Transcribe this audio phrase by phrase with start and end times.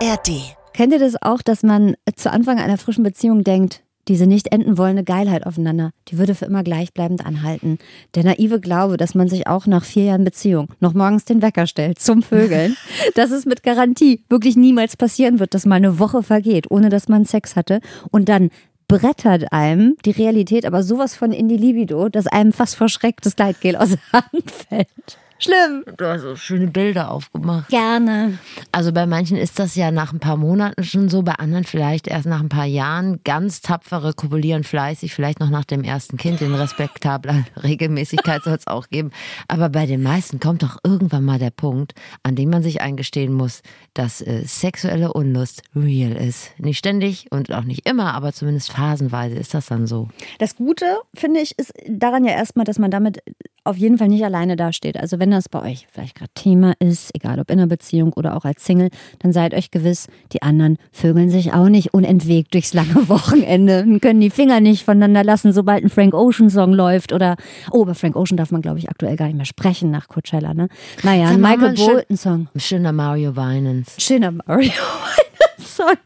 [0.00, 0.56] ARD.
[0.72, 4.76] Kennt ihr das auch, dass man zu Anfang einer frischen Beziehung denkt, diese nicht enden
[4.76, 7.78] wollende Geilheit aufeinander, die würde für immer gleichbleibend anhalten.
[8.14, 11.66] Der naive Glaube, dass man sich auch nach vier Jahren Beziehung noch morgens den Wecker
[11.66, 12.76] stellt zum Vögeln,
[13.14, 17.08] dass es mit Garantie wirklich niemals passieren wird, dass mal eine Woche vergeht, ohne dass
[17.08, 17.80] man Sex hatte
[18.10, 18.50] und dann
[18.88, 23.22] brettert einem die Realität aber sowas von in die Libido, dass einem fast vor Schreck
[23.22, 25.18] das Gleitgel aus der Hand fällt.
[25.44, 25.84] Schlimm.
[25.98, 27.68] Du hast so schöne Bilder aufgemacht.
[27.68, 28.38] Gerne.
[28.72, 32.08] Also bei manchen ist das ja nach ein paar Monaten schon so, bei anderen vielleicht
[32.08, 33.20] erst nach ein paar Jahren.
[33.24, 36.40] Ganz tapfere kopulieren fleißig, vielleicht noch nach dem ersten Kind.
[36.40, 39.10] In respektabler Regelmäßigkeit soll es auch geben.
[39.46, 43.34] Aber bei den meisten kommt doch irgendwann mal der Punkt, an dem man sich eingestehen
[43.34, 46.58] muss, dass äh, sexuelle Unlust real ist.
[46.58, 50.08] Nicht ständig und auch nicht immer, aber zumindest phasenweise ist das dann so.
[50.38, 53.22] Das Gute, finde ich, ist daran ja erstmal, dass man damit
[53.64, 54.98] auf jeden Fall nicht alleine dasteht.
[54.98, 58.36] Also wenn das bei euch vielleicht gerade Thema ist, egal ob in einer Beziehung oder
[58.36, 62.74] auch als Single, dann seid euch gewiss, die anderen vögeln sich auch nicht unentwegt durchs
[62.74, 67.12] lange Wochenende und können die Finger nicht voneinander lassen, sobald ein Frank Ocean Song läuft
[67.12, 67.36] oder,
[67.70, 70.54] oh, über Frank Ocean darf man glaube ich aktuell gar nicht mehr sprechen nach Coachella,
[70.54, 70.68] ne?
[71.02, 72.48] Naja, ein Michael Bolton Song.
[72.56, 73.94] Schöner Mario Winans.
[73.98, 75.96] Schöner Mario Winans Song.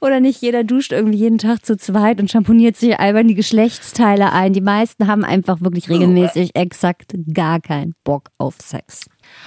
[0.00, 4.32] Oder nicht jeder duscht irgendwie jeden Tag zu zweit und schamponiert sich albern die Geschlechtsteile
[4.32, 4.52] ein.
[4.52, 9.06] Die meisten haben einfach wirklich regelmäßig exakt gar keinen Bock auf Sex.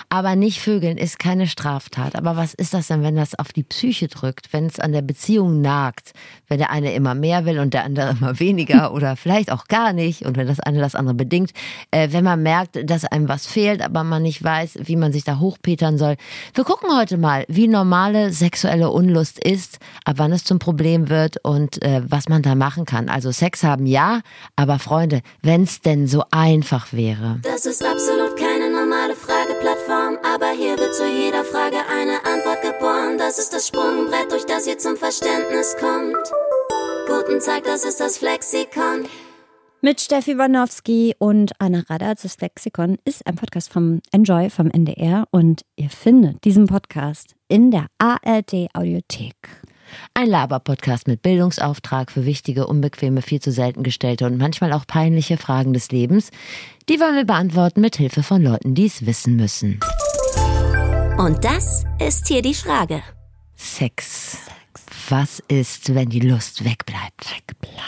[0.09, 2.15] Aber nicht vögeln ist keine Straftat.
[2.15, 5.01] Aber was ist das denn, wenn das auf die Psyche drückt, wenn es an der
[5.01, 6.13] Beziehung nagt,
[6.47, 9.93] wenn der eine immer mehr will und der andere immer weniger oder vielleicht auch gar
[9.93, 11.51] nicht und wenn das eine das andere bedingt,
[11.91, 15.23] äh, wenn man merkt, dass einem was fehlt, aber man nicht weiß, wie man sich
[15.23, 16.15] da hochpetern soll.
[16.53, 21.37] Wir gucken heute mal, wie normale sexuelle Unlust ist, ab wann es zum Problem wird
[21.43, 23.09] und äh, was man da machen kann.
[23.09, 24.21] Also Sex haben ja,
[24.55, 27.39] aber Freunde, wenn es denn so einfach wäre.
[27.43, 29.56] Das ist absolut keine normale wird
[30.97, 33.19] zu jeder Frage eine Antwort geboren.
[33.19, 36.15] Das ist das Sprungbrett, durch das ihr zum Verständnis kommt.
[37.05, 39.05] Guten Tag, das ist das Flexikon.
[39.81, 42.23] Mit Steffi Wanowski und Anna Radatz.
[42.23, 47.69] Das Lexikon ist ein Podcast vom Enjoy vom NDR und ihr findet diesen Podcast in
[47.69, 49.35] der ARD Audiothek.
[50.15, 55.37] Ein Laber-Podcast mit Bildungsauftrag für wichtige, unbequeme, viel zu selten gestellte und manchmal auch peinliche
[55.37, 56.31] Fragen des Lebens.
[56.89, 59.79] Die wollen wir beantworten mit Hilfe von Leuten, die es wissen müssen.
[61.17, 63.01] Und das ist hier die Frage.
[63.55, 64.37] Sex.
[65.09, 67.35] Was ist, wenn die Lust wegbleibt?
[67.35, 67.81] Wegbleibt.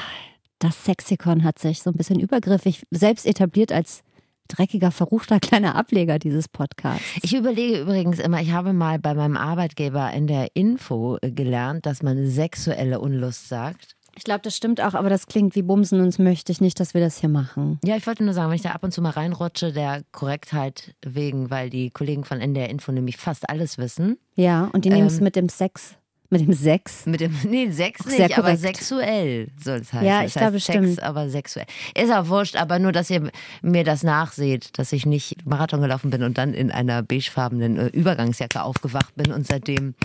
[0.58, 4.02] Das Sexikon hat sich so ein bisschen übergriffig selbst etabliert als
[4.48, 7.06] dreckiger, verruchter kleiner Ableger dieses Podcasts.
[7.22, 12.02] Ich überlege übrigens immer, ich habe mal bei meinem Arbeitgeber in der Info gelernt, dass
[12.02, 13.96] man sexuelle Unlust sagt.
[14.20, 16.78] Ich glaube, das stimmt auch, aber das klingt wie Bumsen und das möchte ich nicht,
[16.82, 17.80] dass wir das hier machen.
[17.86, 20.94] Ja, ich wollte nur sagen, wenn ich da ab und zu mal reinrutsche, der Korrektheit
[21.06, 24.18] wegen, weil die Kollegen von NDR Info nämlich fast alles wissen.
[24.36, 25.96] Ja, und die nehmen es Ähm, mit dem Sex,
[26.30, 27.06] mit dem Sex.
[27.06, 30.06] Mit dem, nee, Sex nicht, aber sexuell soll es heißen.
[30.06, 31.02] Ja, Das ich glaube, heißt Sex, stimmt.
[31.04, 31.66] aber sexuell.
[31.96, 33.32] Ist auch wurscht, aber nur, dass ihr
[33.62, 37.88] mir das nachseht, dass ich nicht Marathon gelaufen bin und dann in einer beigefarbenen äh,
[37.88, 39.96] Übergangsjacke aufgewacht bin und seitdem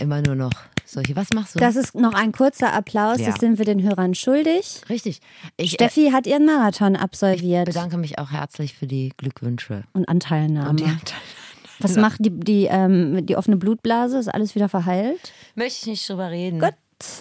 [0.00, 0.52] immer nur noch
[0.86, 1.14] solche.
[1.16, 1.58] Was machst du?
[1.58, 3.26] Das ist noch ein kurzer Applaus, Ja.
[3.30, 4.80] das sind wir den Hörern schuldig.
[4.88, 5.20] Richtig.
[5.56, 9.84] Ich äh, Steffi hat ihren Marathon absolviert bedanke mich auch herzlich für die Glückwünsche.
[9.92, 10.70] und Anteilnahme.
[10.70, 10.90] Und die
[11.80, 14.18] Was macht die, die, ähm, die offene Blutblase?
[14.18, 15.32] Ist alles wieder verheilt?
[15.54, 16.58] Möchte ich nicht drüber reden.
[16.60, 16.72] Gut.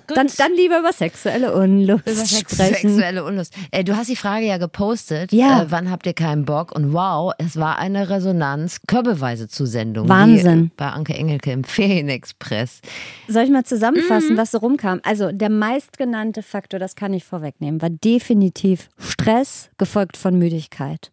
[0.08, 2.90] Dann, dann lieber über sexuelle Unlust Über Sex, sprechen.
[2.90, 3.54] sexuelle Unlust.
[3.72, 5.34] Äh, du hast die Frage ja gepostet.
[5.34, 5.64] Ja.
[5.64, 6.72] Äh, wann habt ihr keinen Bock?
[6.74, 10.08] Und wow, es war eine Resonanz, körbeweise Zusendung.
[10.08, 10.66] Wahnsinn.
[10.66, 12.80] Wie bei Anke Engelke im Ferienexpress.
[13.28, 14.38] Soll ich mal zusammenfassen, Mhm.
[14.38, 15.02] was so rumkam?
[15.04, 21.12] Also der meistgenannte Faktor, das kann ich vorwegnehmen, war definitiv Stress, gefolgt von Müdigkeit.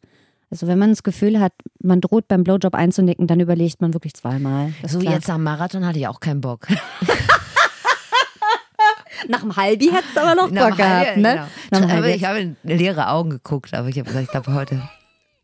[0.50, 4.12] Also wenn man das Gefühl hat, man droht beim Blowjob einzunicken, dann überlegt man wirklich
[4.14, 4.74] zweimal.
[4.82, 5.14] Das So, klar.
[5.14, 6.68] jetzt am Marathon hatte ich auch keinen Bock.
[9.28, 11.48] Nach dem Halbi hättest du aber noch Bock gehabt, ne?
[11.70, 11.88] genau.
[11.88, 14.82] Aber ich habe in leere Augen geguckt, aber ich habe gesagt, ich glaube heute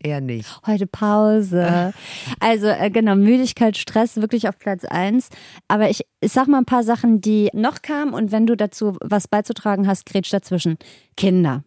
[0.01, 0.47] eher nicht.
[0.65, 1.93] Heute Pause.
[2.39, 5.29] Also äh, genau, Müdigkeit, Stress wirklich auf Platz eins.
[5.67, 8.97] Aber ich, ich sag mal ein paar Sachen, die noch kamen und wenn du dazu
[9.01, 10.77] was beizutragen hast, grätsch dazwischen.
[11.17, 11.63] Kinder.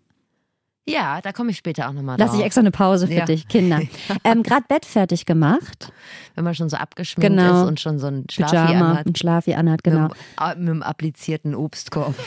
[0.89, 2.41] Ja, da komme ich später auch nochmal Lass drauf.
[2.41, 3.25] ich extra eine Pause für Ja.
[3.25, 3.81] dich, Kinder.
[4.25, 5.93] Ähm, Gerade Bett fertig gemacht.
[6.35, 7.63] Wenn man schon so abgeschminkt Genau.
[7.63, 9.07] ist und schon so ein Schlafi Pyjama, anhat.
[9.07, 10.09] ein Schlafi anhat, genau.
[10.09, 12.15] Mit, mit dem applizierten Obstkorb.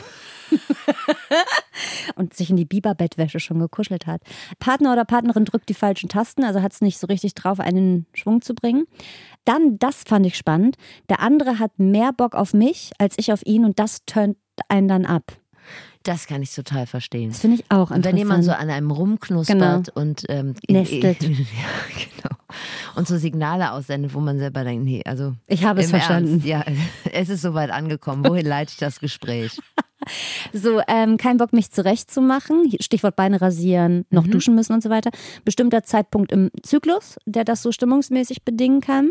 [2.15, 4.21] Und sich in die Biberbettwäsche schon gekuschelt hat.
[4.59, 8.05] Partner oder Partnerin drückt die falschen Tasten, also hat es nicht so richtig drauf, einen
[8.13, 8.85] Schwung zu bringen.
[9.43, 10.77] Dann, das fand ich spannend,
[11.09, 14.37] der andere hat mehr Bock auf mich als ich auf ihn und das turnt
[14.69, 15.33] einen dann ab.
[16.05, 17.31] Das kann ich total verstehen.
[17.31, 18.05] Das finde ich auch Und interessant.
[18.05, 21.23] wenn jemand so an einem rumknuspert und ähm, Nestelt.
[21.23, 21.29] ja,
[21.89, 22.35] genau.
[22.95, 26.43] Und so Signale aussendet, wo man selber denkt, nee, also Ich habe es verstanden.
[26.45, 26.63] Ernst, ja,
[27.11, 28.23] es ist soweit angekommen.
[28.23, 29.59] Wohin leite ich das Gespräch?
[30.53, 32.71] So, ähm, kein Bock, mich zurechtzumachen.
[32.79, 35.09] Stichwort Beine rasieren, noch duschen müssen und so weiter.
[35.45, 39.09] Bestimmter Zeitpunkt im Zyklus, der das so stimmungsmäßig bedingen kann.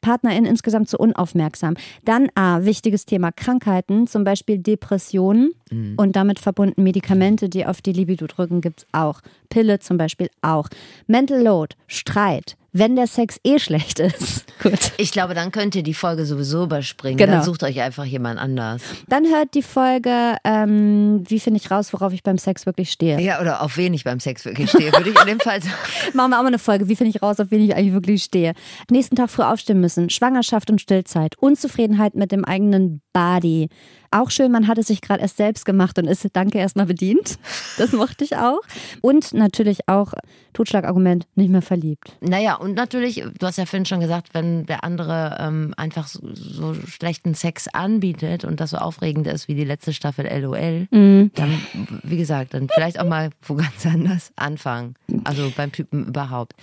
[0.00, 1.74] PartnerInnen insgesamt zu unaufmerksam.
[2.04, 5.52] Dann A, wichtiges Thema Krankheiten, zum Beispiel Depressionen
[5.96, 9.20] und damit verbunden Medikamente, die auf die Libido drücken, gibt es auch.
[9.48, 10.68] Pille zum Beispiel auch.
[11.06, 14.44] Mental Load, Streit, wenn der Sex eh schlecht ist.
[14.62, 14.92] Gut.
[14.98, 17.16] Ich glaube, dann könnt ihr die Folge sowieso überspringen.
[17.16, 17.32] Genau.
[17.32, 18.82] Dann sucht euch einfach jemand anders.
[19.08, 23.20] Dann hört die Folge, ähm, wie finde ich raus, worauf ich beim Sex wirklich stehe.
[23.20, 25.74] Ja, oder auf wen ich beim Sex wirklich stehe, würde ich in dem Fall sagen.
[26.14, 28.24] Machen wir auch mal eine Folge, wie finde ich raus, auf wen ich eigentlich wirklich
[28.24, 28.52] stehe.
[28.90, 33.68] Nächsten Tag früh aufstehen müssen, Schwangerschaft und Stillzeit, Unzufriedenheit mit dem eigenen Body.
[34.10, 37.38] Auch schön, man hat es sich gerade erst selbst gemacht und ist danke erstmal bedient.
[37.76, 38.60] Das mochte ich auch.
[39.02, 40.12] Und natürlich auch
[40.54, 42.16] Totschlagargument, nicht mehr verliebt.
[42.20, 46.20] Naja, und natürlich, du hast ja vorhin schon gesagt, wenn der andere ähm, einfach so,
[46.34, 51.30] so schlechten Sex anbietet und das so aufregend ist wie die letzte Staffel LOL, Mhm.
[51.34, 51.60] dann,
[52.02, 54.94] wie gesagt, dann vielleicht auch mal wo ganz anders anfangen.
[55.24, 56.54] Also beim Typen überhaupt.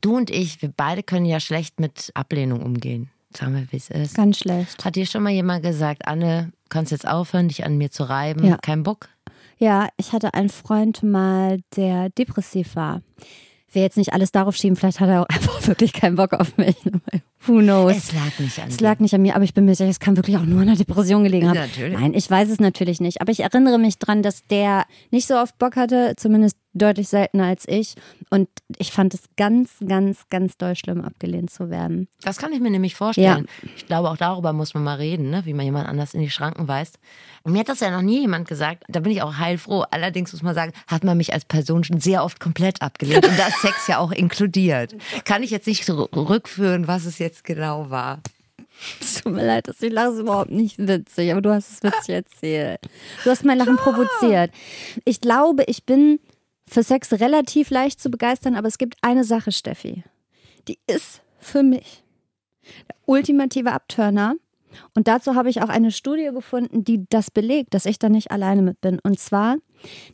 [0.00, 3.08] Du und ich, wir beide können ja schlecht mit Ablehnung umgehen.
[3.34, 4.14] Sagen wir, wie es ist.
[4.14, 4.84] Ganz schlecht.
[4.84, 8.44] Hat dir schon mal jemand gesagt, Anne, kannst jetzt aufhören, dich an mir zu reiben?
[8.44, 8.56] Ja.
[8.56, 9.08] Kein Bock?
[9.58, 13.02] Ja, ich hatte einen Freund mal, der depressiv war.
[13.68, 16.32] Ich will jetzt nicht alles darauf schieben, vielleicht hat er auch einfach wirklich keinen Bock
[16.32, 16.76] auf mich.
[17.46, 17.96] Who knows?
[17.96, 18.84] Es lag nicht an Es dir.
[18.84, 20.68] lag nicht an mir, aber ich bin mir sicher, es kann wirklich auch nur an
[20.68, 21.56] der Depression gelegen haben.
[21.58, 21.98] Natürlich.
[21.98, 23.20] Nein, ich weiß es natürlich nicht.
[23.20, 27.44] Aber ich erinnere mich dran, dass der nicht so oft Bock hatte, zumindest deutlich seltener
[27.46, 27.94] als ich.
[28.30, 28.48] Und
[28.78, 32.08] ich fand es ganz, ganz, ganz doll schlimm, abgelehnt zu werden.
[32.22, 33.46] Das kann ich mir nämlich vorstellen.
[33.76, 35.42] Ich glaube, auch darüber muss man mal reden, ne?
[35.44, 36.98] wie man jemand anders in die Schranken weist.
[37.42, 38.84] Und mir hat das ja noch nie jemand gesagt.
[38.88, 39.84] Da bin ich auch heilfroh.
[39.90, 43.26] Allerdings muss man sagen, hat man mich als Person schon sehr oft komplett abgelehnt.
[43.26, 44.94] Und da ist Sex ja auch inkludiert.
[45.24, 48.20] Kann ich jetzt nicht rückführen, was es jetzt genau war.
[49.00, 51.82] Es tut mir leid, dass ich lache, ist überhaupt nicht witzig, aber du hast es
[51.82, 52.80] witzig erzählt.
[53.24, 54.50] Du hast mein Lachen provoziert.
[55.04, 56.20] Ich glaube, ich bin
[56.66, 60.04] für Sex relativ leicht zu begeistern, aber es gibt eine Sache, Steffi.
[60.68, 62.02] Die ist für mich
[62.88, 64.36] der ultimative Abturner.
[64.94, 68.30] Und dazu habe ich auch eine Studie gefunden, die das belegt, dass ich da nicht
[68.30, 68.98] alleine mit bin.
[69.00, 69.56] Und zwar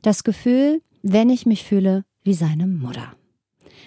[0.02, 3.14] das Gefühl, wenn ich mich fühle wie seine Mutter.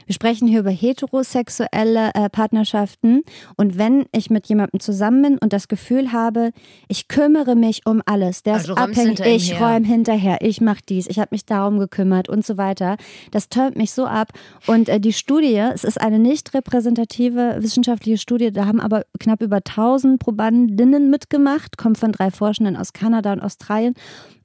[0.06, 3.24] Wir sprechen hier über heterosexuelle äh, Partnerschaften.
[3.57, 6.51] Und wenn ich mit jemandem zusammen bin und das Gefühl habe,
[6.88, 11.07] ich kümmere mich um alles, der Also ist abhängig, ich räume hinterher, ich mache dies,
[11.07, 12.98] ich habe mich darum gekümmert und so weiter.
[13.31, 14.30] Das turnt mich so ab.
[14.68, 19.42] Und äh, die Studie, es ist eine nicht repräsentative wissenschaftliche Studie, da haben aber knapp
[19.42, 23.94] über 1000 Probandinnen mitgemacht, kommt von drei Forschenden aus Kanada und Australien.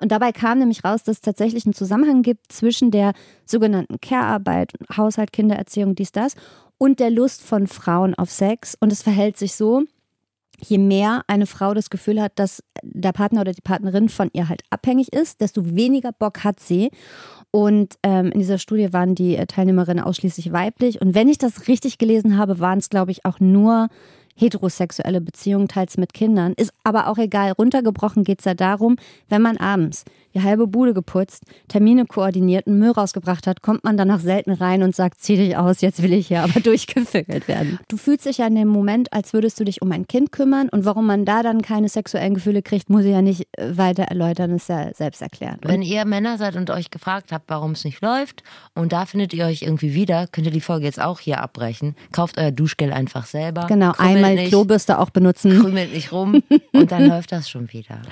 [0.01, 3.13] Und dabei kam nämlich raus, dass es tatsächlich einen Zusammenhang gibt zwischen der
[3.47, 6.35] sogenannten Care-Arbeit, Haushalt, Kindererziehung, dies, das,
[6.79, 8.77] und der Lust von Frauen auf Sex.
[8.81, 9.85] Und es verhält sich so,
[10.61, 14.49] je mehr eine Frau das Gefühl hat, dass der Partner oder die Partnerin von ihr
[14.49, 16.91] halt abhängig ist, desto weniger Bock hat sie.
[17.51, 21.01] Und ähm, in dieser Studie waren die äh, Teilnehmerinnen ausschließlich weiblich.
[21.01, 23.89] Und wenn ich das richtig gelesen habe, waren es, glaube ich, auch nur
[24.35, 26.53] heterosexuelle Beziehungen, teils mit Kindern.
[26.57, 27.53] Ist aber auch egal.
[27.53, 28.97] Runtergebrochen geht es ja darum,
[29.29, 30.05] wenn man abends
[30.37, 34.83] die halbe Bude geputzt, Termine koordiniert und Müll rausgebracht hat, kommt man danach selten rein
[34.83, 37.79] und sagt, zieh dich aus, jetzt will ich hier aber durchgevögelt werden.
[37.89, 40.69] Du fühlst dich ja in dem Moment, als würdest du dich um ein Kind kümmern
[40.69, 44.05] und warum man da dann keine sexuellen Gefühle kriegt, muss ich ja nicht äh, weiter
[44.05, 45.61] erläutern, ist ja selbst erklärt.
[45.63, 48.43] Wenn ihr Männer seid und euch gefragt habt, warum es nicht läuft,
[48.75, 51.97] und da findet ihr euch irgendwie wieder, könnt ihr die Folge jetzt auch hier abbrechen.
[52.13, 53.67] Kauft euer Duschgel einfach selber.
[53.67, 55.61] Genau, einmal nicht, Klobürste auch benutzen.
[55.61, 58.03] Krümelt nicht rum und dann läuft das schon wieder.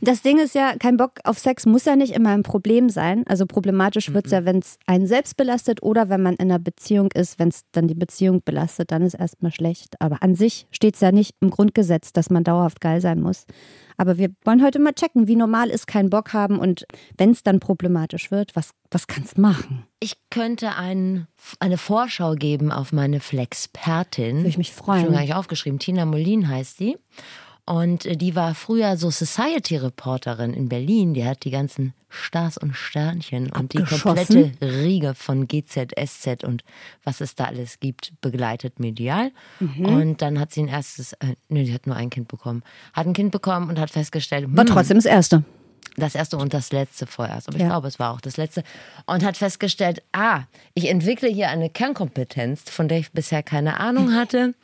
[0.00, 3.24] Das Ding ist ja, kein Bock auf Sex muss ja nicht immer ein Problem sein.
[3.26, 6.58] Also problematisch wird es ja, wenn es einen selbst belastet oder wenn man in einer
[6.58, 10.00] Beziehung ist, wenn es dann die Beziehung belastet, dann ist erstmal schlecht.
[10.00, 13.46] Aber an sich steht es ja nicht im Grundgesetz, dass man dauerhaft geil sein muss.
[13.96, 16.86] Aber wir wollen heute mal checken, wie normal ist kein Bock haben und
[17.18, 19.84] wenn es dann problematisch wird, was, was kannst du machen?
[20.00, 21.28] Ich könnte ein,
[21.60, 24.38] eine Vorschau geben auf meine Flexpertin.
[24.38, 25.04] Würde ich mich freuen.
[25.04, 25.78] Schon gar nicht aufgeschrieben.
[25.78, 26.96] Tina Molin heißt die.
[27.64, 31.14] Und äh, die war früher so Society-Reporterin in Berlin.
[31.14, 36.62] Die hat die ganzen Stars und Sternchen und die komplette Riege von GZ, SZ und
[37.04, 39.30] was es da alles gibt, begleitet medial.
[39.60, 39.86] Mhm.
[39.86, 42.62] Und dann hat sie ein erstes, äh, nee, sie hat nur ein Kind bekommen.
[42.92, 45.44] Hat ein Kind bekommen und hat festgestellt, Aber hm, trotzdem das Erste.
[45.96, 47.48] Das erste und das letzte vorerst.
[47.48, 47.64] Aber Ja.
[47.64, 48.62] ich glaube, es war auch das letzte.
[49.06, 50.42] Und hat festgestellt, ah,
[50.74, 54.54] ich entwickle hier eine Kernkompetenz, von der ich bisher keine Ahnung hatte.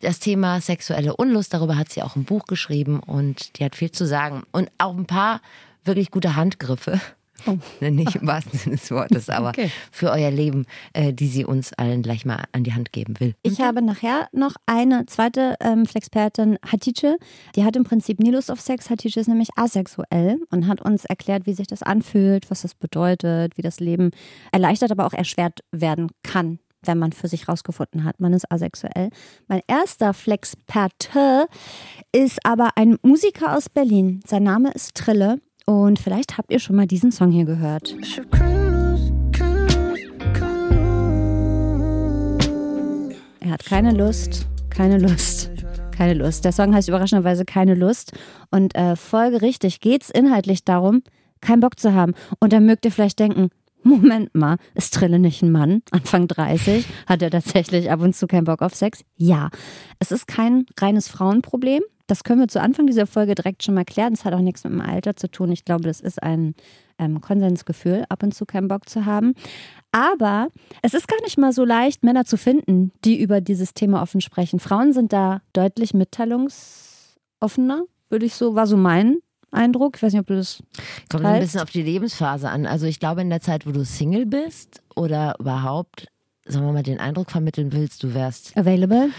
[0.00, 3.90] Das Thema sexuelle Unlust, darüber hat sie auch ein Buch geschrieben und die hat viel
[3.92, 4.44] zu sagen.
[4.52, 5.40] Und auch ein paar
[5.84, 7.00] wirklich gute Handgriffe.
[7.46, 7.56] Oh.
[7.84, 9.70] Nicht im wahrsten Sinne des Wortes, aber Okay.
[9.92, 13.34] für euer Leben, äh, die sie uns allen gleich mal an die Hand geben will.
[13.42, 17.16] Ich habe nachher noch eine zweite ähm, Flexpertin, Hatice.
[17.56, 18.90] Die hat im Prinzip nie Lust auf Sex.
[18.90, 23.56] Hatice ist nämlich asexuell und hat uns erklärt, wie sich das anfühlt, was das bedeutet,
[23.56, 24.10] wie das Leben
[24.52, 29.10] erleichtert, aber auch erschwert werden kann, wenn man für sich rausgefunden hat, man ist asexuell.
[29.48, 31.46] Mein erster Flexperte
[32.12, 34.20] ist aber ein Musiker aus Berlin.
[34.26, 35.40] Sein Name ist Trille.
[35.68, 37.94] Und vielleicht habt ihr schon mal diesen Song hier gehört.
[43.40, 45.50] Er hat keine Lust, keine Lust,
[45.90, 46.46] keine Lust.
[46.46, 48.12] Der Song heißt überraschenderweise keine Lust.
[48.50, 51.02] Und äh, folgerichtig geht es inhaltlich darum,
[51.42, 52.14] keinen Bock zu haben.
[52.40, 53.50] Und dann mögt ihr vielleicht denken,
[53.82, 55.82] Moment mal, ist Trille nicht ein Mann?
[55.90, 56.86] Anfang 30?
[57.06, 59.04] Hat er tatsächlich ab und zu keinen Bock auf Sex?
[59.18, 59.50] Ja.
[59.98, 61.82] Es ist kein reines Frauenproblem.
[62.08, 64.14] Das können wir zu Anfang dieser Folge direkt schon mal klären.
[64.14, 65.52] Das hat auch nichts mit dem Alter zu tun.
[65.52, 66.54] Ich glaube, das ist ein
[66.98, 69.34] ähm, Konsensgefühl, ab und zu keinen Bock zu haben.
[69.92, 70.48] Aber
[70.82, 74.22] es ist gar nicht mal so leicht, Männer zu finden, die über dieses Thema offen
[74.22, 74.58] sprechen.
[74.58, 79.18] Frauen sind da deutlich mitteilungsoffener, würde ich so, war so mein
[79.50, 79.96] Eindruck.
[79.96, 80.62] Ich weiß nicht, ob du das
[81.10, 82.64] Kommt ein bisschen auf die Lebensphase an.
[82.66, 86.08] Also ich glaube, in der Zeit, wo du Single bist oder überhaupt,
[86.46, 89.10] sagen wir mal, den Eindruck vermitteln willst, du wärst available.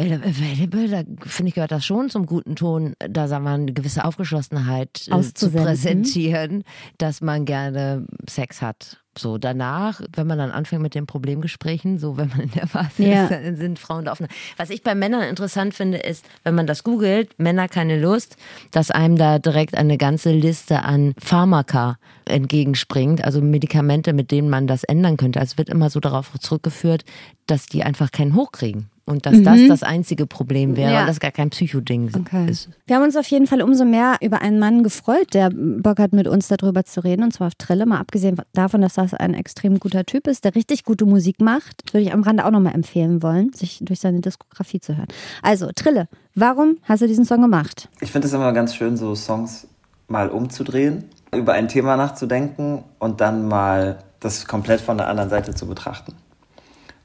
[0.00, 4.04] Available, da finde ich, gehört das schon zum guten Ton, da sagen wir eine gewisse
[4.04, 6.64] Aufgeschlossenheit äh, zu präsentieren,
[6.98, 8.98] dass man gerne Sex hat.
[9.18, 13.02] So danach, wenn man dann anfängt mit den Problemgesprächen, so wenn man in der Phase
[13.02, 13.24] Ja.
[13.24, 14.28] ist, dann sind Frauen da offen.
[14.56, 18.36] Was ich bei Männern interessant finde, ist, wenn man das googelt, Männer keine Lust,
[18.70, 24.68] dass einem da direkt eine ganze Liste an Pharmaka entgegenspringt, also Medikamente, mit denen man
[24.68, 25.40] das ändern könnte.
[25.40, 27.04] Also es wird immer so darauf zurückgeführt,
[27.46, 28.90] dass die einfach keinen hochkriegen.
[29.10, 30.94] Und dass das das einzige Problem wäre, Mhm.
[30.94, 31.00] Ja.
[31.02, 32.10] und das gar kein Psychoding
[32.48, 32.68] ist.
[32.86, 36.12] Wir haben uns auf jeden Fall umso mehr über einen Mann gefreut, der Bock hat,
[36.12, 37.86] mit uns darüber zu reden, und zwar auf Trille.
[37.86, 41.92] Mal abgesehen davon, dass das ein extrem guter Typ ist, der richtig gute Musik macht,
[41.92, 45.08] würde ich am Rande auch nochmal empfehlen wollen, sich durch seine Diskografie zu hören.
[45.42, 47.88] Also, Trille, warum hast du diesen Song gemacht?
[48.00, 49.66] Ich finde es immer ganz schön, so Songs
[50.08, 55.54] mal umzudrehen, über ein Thema nachzudenken und dann mal das komplett von der anderen Seite
[55.54, 56.14] zu betrachten.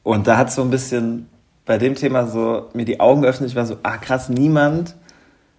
[0.03, 1.27] Und da hat so ein bisschen
[1.65, 3.49] bei dem Thema so mir die Augen geöffnet.
[3.49, 4.95] Ich war so, ah krass, niemand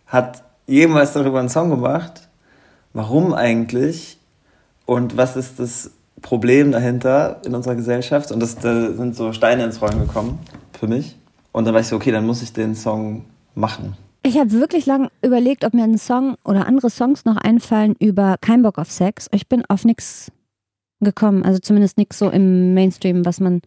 [0.06, 2.28] hat jemals darüber einen Song gemacht.
[2.92, 4.18] Warum eigentlich?
[4.86, 5.90] Und was ist das
[6.22, 8.30] Problem dahinter in unserer Gesellschaft?
[8.32, 10.38] Und das, da sind so Steine ins Rollen gekommen
[10.78, 11.16] für mich.
[11.52, 13.96] Und dann war ich so, okay, dann muss ich den Song machen.
[14.22, 18.36] Ich habe wirklich lang überlegt, ob mir ein Song oder andere Songs noch einfallen über
[18.40, 19.28] kein Bock auf Sex.
[19.32, 20.32] Ich bin auf nichts
[21.00, 23.60] gekommen, also zumindest nichts so im Mainstream, was man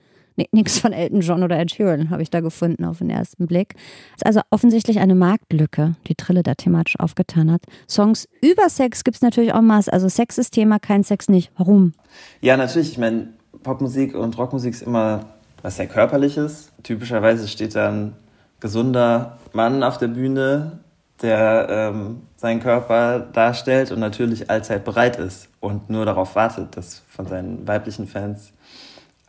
[0.51, 3.75] nichts von Elton John oder Ed Sheeran habe ich da gefunden auf den ersten Blick.
[4.15, 7.61] Ist also offensichtlich eine Marktlücke, die Trille da thematisch aufgetan hat.
[7.87, 9.89] Songs über Sex gibt es natürlich auch Maß.
[9.89, 11.51] Also Sex ist Thema, kein Sex nicht.
[11.57, 11.93] Warum?
[12.41, 12.91] Ja, natürlich.
[12.91, 13.29] Ich meine,
[13.63, 15.25] Popmusik und Rockmusik ist immer
[15.61, 16.71] was sehr Körperliches.
[16.83, 18.13] Typischerweise steht da ein
[18.59, 20.79] gesunder Mann auf der Bühne,
[21.21, 27.03] der ähm, seinen Körper darstellt und natürlich allzeit bereit ist und nur darauf wartet, dass
[27.09, 28.53] von seinen weiblichen Fans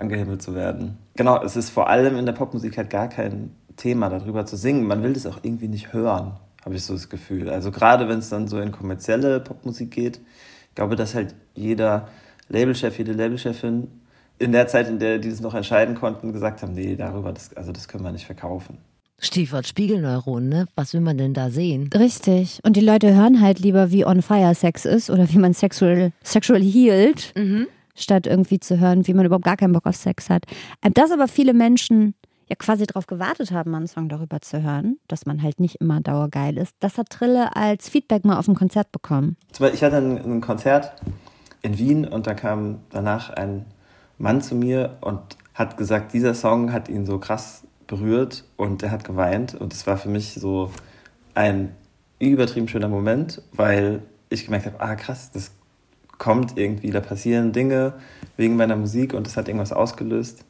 [0.00, 0.99] angehimmelt zu werden.
[1.14, 4.87] Genau, es ist vor allem in der Popmusik halt gar kein Thema, darüber zu singen.
[4.87, 6.33] Man will das auch irgendwie nicht hören,
[6.64, 7.49] habe ich so das Gefühl.
[7.50, 10.21] Also gerade wenn es dann so in kommerzielle Popmusik geht,
[10.69, 12.09] ich glaube, dass halt jeder
[12.49, 13.88] Labelchef, jede Labelchefin
[14.38, 17.54] in der Zeit, in der die das noch entscheiden konnten, gesagt haben, nee, darüber, das,
[17.57, 18.78] also das können wir nicht verkaufen.
[19.19, 20.66] Stichwort Spiegelneuronen, ne?
[20.76, 21.90] Was will man denn da sehen?
[21.95, 22.59] Richtig.
[22.62, 26.12] Und die Leute hören halt lieber, wie on fire Sex ist oder wie man sexual,
[26.23, 27.35] sexual healed,
[28.02, 30.45] statt irgendwie zu hören, wie man überhaupt gar keinen Bock auf Sex hat.
[30.83, 32.14] Ähm, Dass aber viele Menschen
[32.49, 36.00] ja quasi darauf gewartet haben, einen Song darüber zu hören, dass man halt nicht immer
[36.00, 39.37] dauergeil ist, das hat Trille als Feedback mal auf dem Konzert bekommen.
[39.73, 40.92] Ich hatte ein Konzert
[41.62, 43.66] in Wien und da kam danach ein
[44.19, 45.21] Mann zu mir und
[45.54, 49.87] hat gesagt, dieser Song hat ihn so krass berührt und er hat geweint und es
[49.87, 50.71] war für mich so
[51.35, 51.75] ein
[52.19, 55.52] übertrieben schöner Moment, weil ich gemerkt habe, ah krass, das
[56.20, 57.94] kommt irgendwie, da passieren Dinge
[58.36, 60.44] wegen meiner Musik und das hat irgendwas ausgelöst.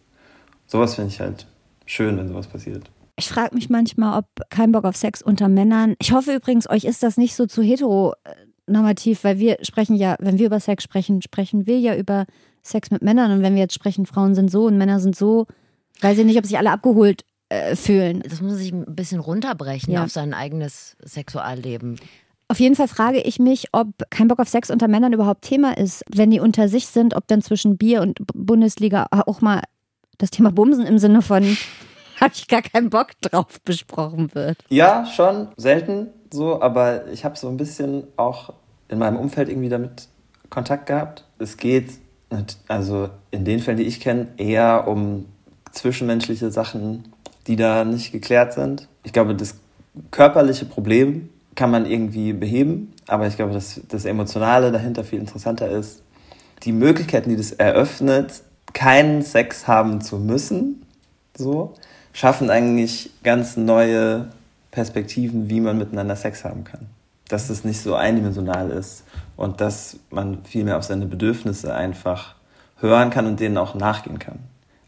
[0.66, 1.46] Sowas finde ich halt
[1.86, 2.90] schön, wenn sowas passiert.
[3.16, 5.94] Ich frage mich manchmal, ob kein Bock auf Sex unter Männern.
[6.00, 10.38] Ich hoffe übrigens, euch ist das nicht so zu heteronormativ, weil wir sprechen ja, wenn
[10.38, 12.26] wir über Sex sprechen, sprechen wir ja über
[12.62, 13.30] Sex mit Männern.
[13.30, 15.46] Und wenn wir jetzt sprechen, Frauen sind so und Männer sind so,
[16.00, 18.22] weiß ich nicht, ob sich alle abgeholt äh, fühlen.
[18.28, 20.02] Das muss sich ein bisschen runterbrechen Ja.
[20.04, 21.96] auf sein eigenes Sexualleben.
[22.50, 25.78] Auf jeden Fall frage ich mich, ob kein Bock auf Sex unter Männern überhaupt Thema
[25.78, 26.02] ist.
[26.12, 29.62] Wenn die unter sich sind, ob dann zwischen Bier und Bundesliga auch mal
[30.18, 31.44] das Thema Bumsen im Sinne von
[32.20, 34.58] habe ich gar keinen Bock drauf besprochen wird.
[34.68, 38.52] Ja, schon, selten so, aber ich habe so ein bisschen auch
[38.88, 40.08] in meinem Umfeld irgendwie damit
[40.48, 41.24] Kontakt gehabt.
[41.38, 41.92] Es geht,
[42.66, 45.26] also in den Fällen, die ich kenne, eher um
[45.70, 47.12] zwischenmenschliche Sachen,
[47.46, 48.88] die da nicht geklärt sind.
[49.04, 49.54] Ich glaube, das
[50.10, 51.28] körperliche Problem
[51.60, 56.00] kann man irgendwie beheben, aber ich glaube, dass das Emotionale dahinter viel interessanter ist.
[56.62, 58.40] Die Möglichkeiten, die das eröffnet,
[58.72, 60.86] keinen Sex haben zu müssen,
[61.36, 61.74] so,
[62.14, 64.30] schaffen eigentlich ganz neue
[64.70, 66.86] Perspektiven, wie man miteinander Sex haben kann.
[67.28, 69.04] Dass es nicht so eindimensional ist
[69.36, 72.36] und dass man viel mehr auf seine Bedürfnisse einfach
[72.78, 74.38] hören kann und denen auch nachgehen kann.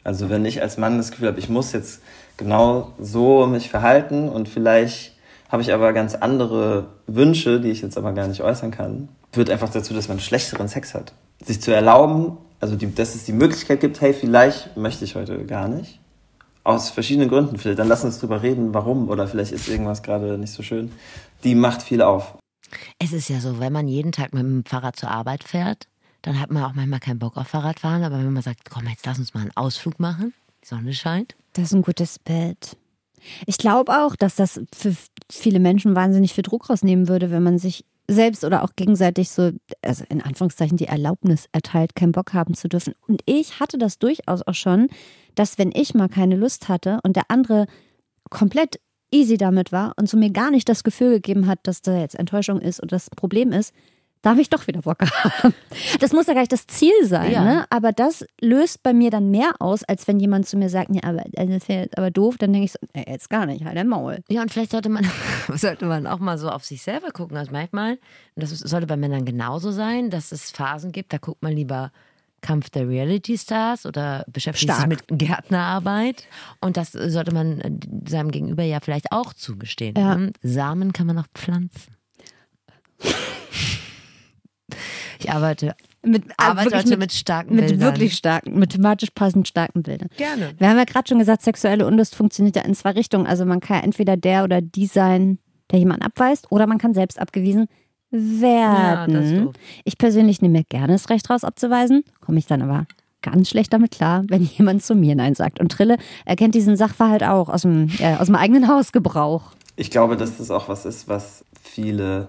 [0.04, 2.00] Also wenn ich als Mann das Gefühl habe, ich muss jetzt
[2.38, 5.11] genau so mich verhalten und vielleicht
[5.52, 9.50] habe ich aber ganz andere Wünsche, die ich jetzt aber gar nicht äußern kann, führt
[9.50, 11.12] einfach dazu, dass man schlechteren Sex hat.
[11.44, 15.44] Sich zu erlauben, also die, dass es die Möglichkeit gibt, hey, vielleicht möchte ich heute
[15.44, 16.00] gar nicht.
[16.64, 17.80] Aus verschiedenen Gründen vielleicht.
[17.80, 19.10] Dann lass uns drüber reden, warum.
[19.10, 20.90] Oder vielleicht ist irgendwas gerade nicht so schön.
[21.44, 22.38] Die macht viel auf.
[22.98, 25.86] Es ist ja so, wenn man jeden Tag mit dem Fahrrad zur Arbeit fährt,
[26.22, 28.04] dann hat man auch manchmal keinen Bock auf Fahrradfahren.
[28.04, 30.32] Aber wenn man sagt, komm, jetzt lass uns mal einen Ausflug machen,
[30.62, 31.34] die Sonne scheint.
[31.54, 32.76] Das ist ein gutes Bild.
[33.46, 34.94] Ich glaube auch, dass das für
[35.30, 39.52] viele Menschen wahnsinnig viel Druck rausnehmen würde, wenn man sich selbst oder auch gegenseitig so,
[39.80, 42.94] also in Anführungszeichen, die Erlaubnis erteilt, keinen Bock haben zu dürfen.
[43.06, 44.88] Und ich hatte das durchaus auch schon,
[45.34, 47.66] dass wenn ich mal keine Lust hatte und der andere
[48.30, 48.80] komplett
[49.12, 52.14] easy damit war und so mir gar nicht das Gefühl gegeben hat, dass da jetzt
[52.14, 53.72] Enttäuschung ist oder das Problem ist,
[54.22, 55.54] darf ich doch wieder Bock haben.
[56.00, 57.44] Das muss ja gar nicht das Ziel sein, Ja.
[57.44, 57.66] ne?
[57.70, 61.02] aber das löst bei mir dann mehr aus, als wenn jemand zu mir sagt, ja,
[61.04, 63.76] aber also das wäre aber doof, dann denke ich so, nee, jetzt gar nicht, halt
[63.76, 64.20] dein Maul.
[64.28, 65.06] Ja, und vielleicht sollte man,
[65.54, 67.36] sollte man auch mal so auf sich selber gucken.
[67.36, 67.92] Also manchmal,
[68.34, 71.90] und das sollte bei Männern genauso sein, dass es Phasen gibt, da guckt man lieber
[72.42, 74.80] Kampf der Reality Stars oder beschäftigt Stark.
[74.80, 76.24] sich mit Gärtnerarbeit.
[76.60, 77.70] Und das sollte man äh,
[78.08, 79.94] seinem Gegenüber ja vielleicht auch zugestehen.
[79.96, 80.14] Ja.
[80.14, 81.96] Hm, Samen kann man auch pflanzen.
[85.24, 85.74] Ich arbeite,
[86.04, 87.80] Mit, arbeite wirklich heute mit, mit, starken mit Bildern.
[87.80, 90.08] wirklich starken, mit thematisch passend starken Bildern.
[90.16, 90.52] Gerne.
[90.58, 93.26] Wir haben ja gerade schon gesagt, sexuelle Unlust funktioniert ja in zwei Richtungen.
[93.26, 95.38] Also man kann entweder der oder die sein,
[95.70, 97.66] der jemanden abweist, oder man kann selbst abgewiesen
[98.10, 99.44] Ja, das ist werden.
[99.46, 99.54] doof.
[99.84, 102.86] ich persönlich nehme mir gerne das Recht raus abzuweisen, komme ich dann aber
[103.22, 105.60] ganz schlecht damit klar, wenn jemand zu mir Nein sagt.
[105.60, 109.52] Und Trille erkennt diesen Sachverhalt auch aus dem, äh, aus dem eigenen Hausgebrauch.
[109.76, 112.28] Ich glaube, dass das auch was ist, was viele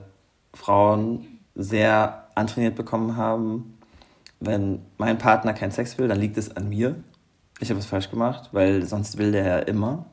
[0.53, 1.25] Frauen
[1.55, 3.77] sehr antrainiert bekommen haben.
[4.39, 6.95] Wenn mein Partner keinen Sex will, dann liegt es an mir.
[7.59, 10.05] Ich habe es falsch gemacht, weil sonst will der ja immer.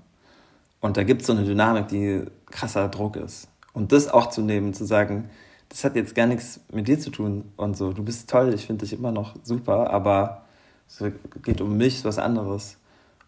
[0.80, 3.48] Und da gibt es so eine Dynamik, die krasser Druck ist.
[3.72, 5.30] Und das auch zu nehmen, zu sagen,
[5.68, 7.92] das hat jetzt gar nichts mit dir zu tun und so.
[7.92, 10.44] Du bist toll, ich finde dich immer noch super, aber
[10.88, 11.02] es
[11.42, 12.76] geht um mich, was anderes.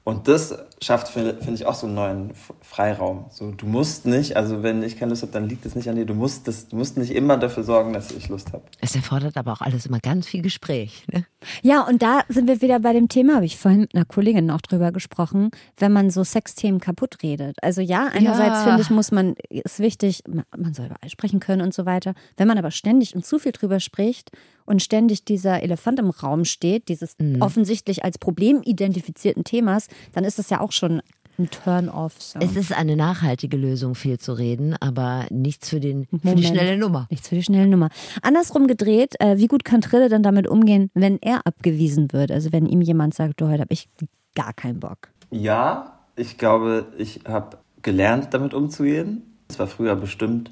[0.05, 3.27] Und das schafft, finde find ich, auch so einen neuen Freiraum.
[3.31, 5.95] So, du musst nicht, also wenn ich keine Lust habe, dann liegt es nicht an
[5.95, 6.05] dir.
[6.07, 8.65] Du musst, das, du musst nicht immer dafür sorgen, dass ich Lust habe.
[8.81, 11.05] Es erfordert aber auch alles immer ganz viel Gespräch.
[11.13, 11.25] Ne?
[11.63, 14.51] Ja, und da sind wir wieder bei dem Thema, habe ich vorhin mit einer Kollegin
[14.51, 17.57] auch drüber gesprochen, wenn man so Sexthemen kaputt redet.
[17.63, 18.65] Also ja, einerseits Ja.
[18.65, 21.87] finde ich, muss man, ist wichtig, man- man soll über alles sprechen können und so
[21.87, 22.15] weiter.
[22.37, 24.31] Wenn man aber ständig und zu viel drüber spricht
[24.65, 30.39] und ständig dieser Elefant im Raum steht, dieses offensichtlich als Problem identifizierten Themas, dann ist
[30.39, 31.03] das ja auch schon
[31.39, 32.21] ein Turn-off.
[32.21, 32.39] So.
[32.41, 36.77] Es ist eine nachhaltige Lösung, viel zu reden, aber nichts für, den, für die schnelle
[36.77, 37.07] Nummer.
[37.11, 37.89] Nichts für die schnelle Nummer.
[38.23, 42.31] Andersrum gedreht, äh, wie gut kann Trille dann damit umgehen, wenn er abgewiesen wird?
[42.31, 43.89] Also wenn ihm jemand sagt, du, heute habe ich
[44.35, 45.09] gar keinen Bock.
[45.31, 49.23] Ja, ich glaube, ich habe gelernt, damit umzugehen.
[49.49, 50.51] Es war früher bestimmt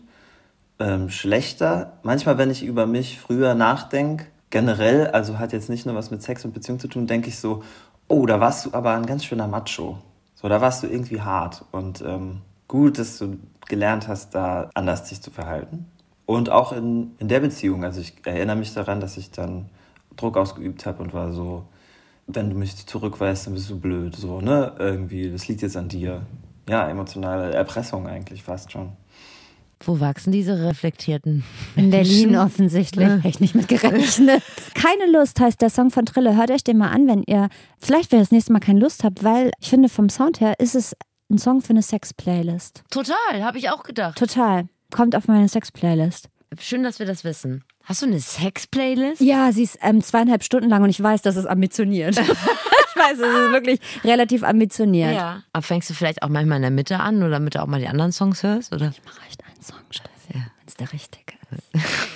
[0.80, 1.98] ähm, schlechter.
[2.02, 6.22] Manchmal, wenn ich über mich früher nachdenke, generell, also hat jetzt nicht nur was mit
[6.22, 7.62] Sex und Beziehung zu tun, denke ich so,
[8.08, 9.98] oh, da warst du aber ein ganz schöner Macho.
[10.34, 11.64] So, da warst du irgendwie hart.
[11.70, 13.38] Und ähm, gut, dass du
[13.68, 15.86] gelernt hast, da anders dich zu verhalten.
[16.26, 17.84] Und auch in, in der Beziehung.
[17.84, 19.68] Also ich erinnere mich daran, dass ich dann
[20.16, 21.64] Druck ausgeübt habe und war so,
[22.26, 24.16] wenn du mich zurückweist, dann bist du blöd.
[24.16, 24.72] So, ne?
[24.78, 26.22] Irgendwie, das liegt jetzt an dir.
[26.68, 28.92] Ja, emotionale Erpressung eigentlich fast schon.
[29.84, 31.42] Wo wachsen diese reflektierten
[31.74, 33.08] In Berlin offensichtlich.
[33.08, 34.42] Hätte ich nicht mit gerechnet.
[34.74, 36.36] Keine Lust heißt der Song von Trille.
[36.36, 39.04] Hört euch den mal an, wenn ihr vielleicht, wenn ihr das nächste Mal keine Lust
[39.04, 40.94] habt, weil ich finde, vom Sound her ist es
[41.30, 42.82] ein Song für eine Sex-Playlist.
[42.90, 44.18] Total, habe ich auch gedacht.
[44.18, 44.68] Total.
[44.90, 46.28] Kommt auf meine Sex-Playlist.
[46.58, 47.64] Schön, dass wir das wissen.
[47.84, 49.20] Hast du eine Sex-Playlist?
[49.20, 52.18] Ja, sie ist ähm, zweieinhalb Stunden lang und ich weiß, das ist ambitioniert.
[52.18, 52.26] ich
[52.96, 55.14] weiß, es ist wirklich relativ ambitioniert.
[55.14, 55.42] Ja.
[55.52, 57.80] Aber fängst du vielleicht auch manchmal in der Mitte an oder damit du auch mal
[57.80, 58.74] die anderen Songs hörst?
[58.74, 58.86] Oder?
[58.86, 61.70] Mir reicht ein Song, Steffi, wenn es der richtige ist.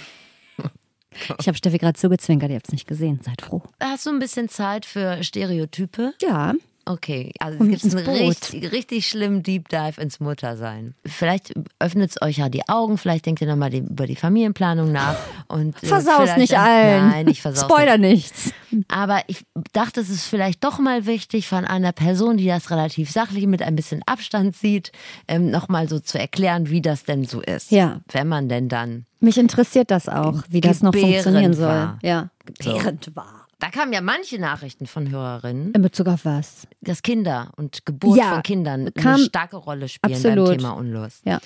[1.39, 3.21] Ich habe Steffi gerade zugezwinkert, ihr habt es nicht gesehen.
[3.23, 3.63] Seid froh.
[3.81, 6.13] Hast du ein bisschen Zeit für Stereotype?
[6.21, 6.55] Ja,
[6.87, 10.95] Okay, also es gibt einen richtig, richtig schlimmen Deep Dive ins Muttersein.
[11.07, 15.17] Vielleicht öffnet es euch ja die Augen, vielleicht denkt ihr nochmal über die Familienplanung nach.
[15.49, 17.09] Und, äh, Versaus nicht allen.
[17.09, 18.33] Nein, ich versaus Spoiler nicht.
[18.35, 18.53] nichts.
[18.89, 23.11] Aber ich dachte, es ist vielleicht doch mal wichtig, von einer Person, die das relativ
[23.11, 24.93] sachlich mit ein bisschen Abstand sieht,
[25.29, 27.71] ähm, nochmal so zu erklären, wie das denn so ist.
[27.71, 28.01] Ja.
[28.11, 29.07] Wenn man denn dann.
[29.21, 31.69] Mich interessiert das auch, wie das noch funktionieren soll.
[31.69, 31.99] war.
[32.03, 32.29] Ja.
[32.61, 32.73] So.
[32.75, 33.44] Gebärend war.
[33.65, 36.69] Da kamen ja manche Nachrichten von Hörerinnen, In Bezug auf was?
[36.83, 40.49] dass Kinder und Geburt Ja, von Kindern eine starke Rolle spielen Absolut.
[40.49, 41.23] beim Thema Unlust.
[41.25, 41.41] Ja.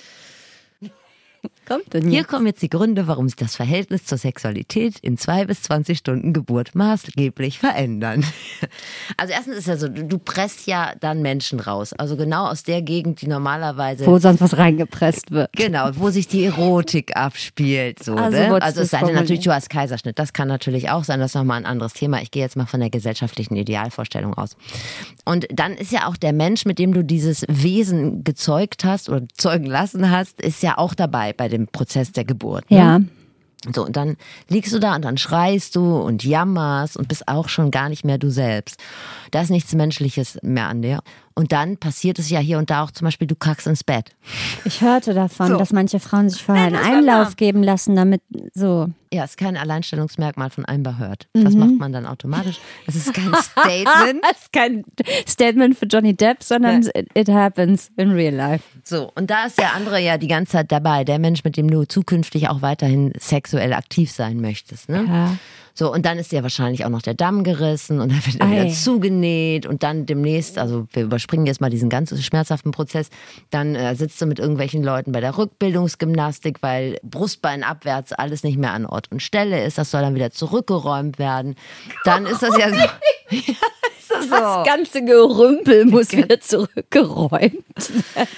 [1.69, 5.45] Kommt denn Hier kommen jetzt die Gründe, warum sich das Verhältnis zur Sexualität in zwei
[5.45, 8.25] bis 20 Stunden Geburt maßgeblich verändern.
[9.17, 11.93] Also erstens ist ja so, du presst ja dann Menschen raus.
[11.93, 15.51] Also genau aus der Gegend, die normalerweise Wo sonst was reingepresst wird.
[15.53, 18.03] Genau, wo sich die Erotik abspielt.
[18.03, 18.61] So, Also ne?
[18.61, 20.19] also es sei denn natürlich, du hast Kaiserschnitt.
[20.19, 22.21] Das kann natürlich auch sein, das ist nochmal ein anderes Thema.
[22.21, 24.55] Ich gehe jetzt mal von der gesellschaftlichen Idealvorstellung aus.
[25.25, 29.27] Und dann ist ja auch der Mensch, mit dem du dieses Wesen gezeugt hast oder
[29.35, 32.69] zeugen lassen hast, ist ja auch dabei bei dem Prozess der Geburt.
[32.71, 32.77] Ne?
[32.77, 32.99] Ja.
[33.73, 34.15] So, und dann
[34.47, 38.05] liegst du da und dann schreist du und jammerst und bist auch schon gar nicht
[38.05, 38.79] mehr du selbst.
[39.31, 41.01] Da ist nichts Menschliches mehr an dir.
[41.35, 44.11] Und dann passiert es ja hier und da auch zum Beispiel, du kackst ins Bett.
[44.65, 45.57] Ich hörte davon, So.
[45.57, 48.21] dass manche Frauen sich vorher einen Einlauf geben lassen, damit
[48.53, 48.87] so.
[49.11, 51.27] Ja, ist kein Alleinstellungsmerkmal von Amber Heard.
[51.33, 52.59] Das macht man dann automatisch.
[52.85, 54.23] Es ist kein Statement.
[54.23, 54.83] Das ist kein
[55.27, 58.63] Statement für Johnny Depp, sondern it, it happens in real life.
[58.83, 61.71] So, und da ist der andere ja die ganze Zeit dabei, der Mensch, mit dem
[61.71, 64.89] du zukünftig auch weiterhin sexuell aktiv sein möchtest.
[64.89, 65.05] Ne?
[65.07, 65.35] Ja.
[65.79, 68.51] So, und dann ist dir wahrscheinlich auch noch der Damm gerissen und dann wird er
[68.51, 73.07] wieder zugenäht und dann demnächst, also wir überspringen jetzt mal diesen ganz schmerzhaften Prozess,
[73.49, 78.57] dann äh, sitzt du mit irgendwelchen Leuten bei der Rückbildungsgymnastik, weil Brustbein abwärts alles nicht
[78.57, 79.77] mehr an Ort und Stelle ist.
[79.77, 81.55] Das soll dann wieder zurückgeräumt werden.
[82.03, 82.89] Dann ist das ja so.
[84.09, 84.29] das so.
[84.29, 87.63] Das ganze Gerümpel muss wieder zurückgeräumt.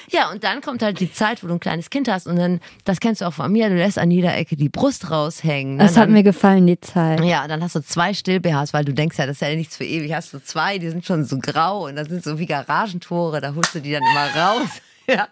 [0.10, 2.60] Ja, und dann kommt halt die Zeit, wo du ein kleines Kind hast und dann,
[2.86, 5.77] das kennst du auch von mir, du lässt an jeder Ecke die Brust raushängen.
[5.79, 7.23] Das Dann hat mir gefallen, die Zeit.
[7.23, 9.86] Ja, dann hast du zwei Still-BHs, weil du denkst ja, das ist ja nichts für
[9.86, 10.13] ewig.
[10.13, 13.53] Hast du zwei, die sind schon so grau und das sind so wie Garagentore, da
[13.55, 14.67] holst du die dann immer raus.
[15.07, 15.27] Ja.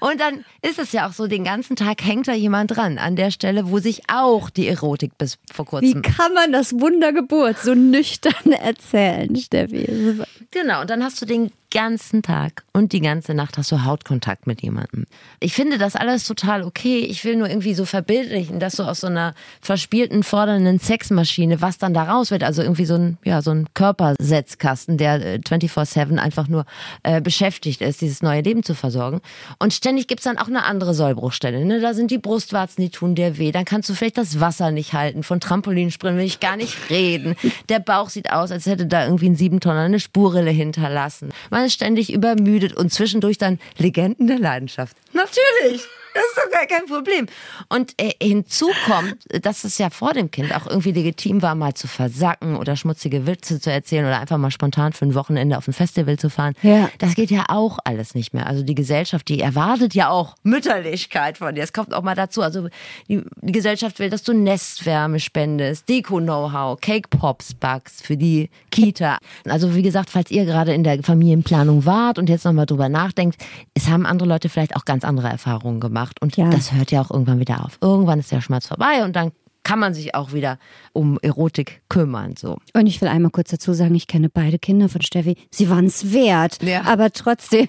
[0.00, 3.16] Und dann ist es ja auch so, den ganzen Tag hängt da jemand dran, an
[3.16, 6.02] der Stelle, wo sich auch die Erotik bis vor Wie kurzem.
[6.02, 10.18] kann man das Wundergeburt so nüchtern erzählen, Steffi?
[10.50, 14.46] Genau, und dann hast du den ganzen Tag und die ganze Nacht hast du Hautkontakt
[14.46, 15.06] mit jemandem.
[15.38, 16.98] Ich finde das alles total okay.
[16.98, 21.78] Ich will nur irgendwie so verbildlichen, dass so aus so einer verspielten, fordernden Sexmaschine, was
[21.78, 26.18] dann da raus wird, also irgendwie so ein, ja, so ein Körpersetzkasten, der äh, 24-7
[26.18, 26.66] einfach nur
[27.02, 29.20] äh, beschäftigt ist, dieses neue Leben zu versorgen.
[29.58, 31.64] Und ständig gibt's dann auch eine andere Sollbruchstelle.
[31.64, 31.80] Ne?
[31.80, 33.52] Da sind die Brustwarzen, die tun dir weh.
[33.52, 35.22] Dann kannst du vielleicht das Wasser nicht halten.
[35.22, 37.36] Von Trampolinspringen will ich gar nicht reden.
[37.68, 41.30] Der Bauch sieht aus, als hätte da irgendwie ein Siebentonner eine Spurrille hinterlassen.
[41.50, 44.96] Man ist ständig übermüdet und zwischendurch dann Legenden der Leidenschaft.
[45.12, 45.82] Natürlich.
[46.14, 47.26] Das ist doch gar kein Problem.
[47.68, 51.74] Und äh, hinzu kommt, dass es ja vor dem Kind auch irgendwie legitim war, mal
[51.74, 55.68] zu versacken oder schmutzige Witze zu erzählen oder einfach mal spontan für ein Wochenende auf
[55.68, 56.54] ein Festival zu fahren.
[56.62, 56.90] Ja.
[56.98, 58.46] Das geht ja auch alles nicht mehr.
[58.46, 61.62] Also die Gesellschaft, die erwartet ja auch Mütterlichkeit von dir.
[61.62, 62.42] Es kommt auch mal dazu.
[62.42, 62.68] Also
[63.08, 69.18] die, die Gesellschaft will, dass du Nestwärme spendest, Deko-Know-how, Cake-Pops backst für die Kita.
[69.44, 73.40] Also wie gesagt, falls ihr gerade in der Familienplanung wart und jetzt nochmal drüber nachdenkt,
[73.74, 75.99] es haben andere Leute vielleicht auch ganz andere Erfahrungen gemacht.
[76.20, 76.48] Und Ja.
[76.50, 77.78] das hört ja auch irgendwann wieder auf.
[77.80, 79.32] Irgendwann ist der Schmerz vorbei und dann
[79.62, 80.58] kann man sich auch wieder
[80.94, 82.34] um Erotik kümmern.
[82.36, 82.56] So.
[82.72, 85.36] Und ich will einmal kurz dazu sagen, ich kenne beide Kinder von Steffi.
[85.50, 86.62] Sie waren es wert.
[86.62, 86.82] Ja.
[86.86, 87.68] Aber trotzdem,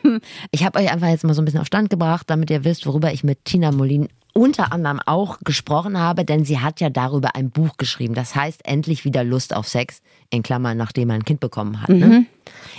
[0.52, 2.86] Ich habe euch einfach jetzt mal so ein bisschen auf Stand gebracht, damit ihr wisst,
[2.86, 7.36] worüber ich mit Tina Molin unter anderem auch gesprochen habe, denn sie hat ja darüber
[7.36, 8.14] ein Buch geschrieben.
[8.14, 11.90] Das heißt, endlich wieder Lust auf Sex, in Klammern, nachdem man ein Kind bekommen hat.
[11.90, 12.26] Ne?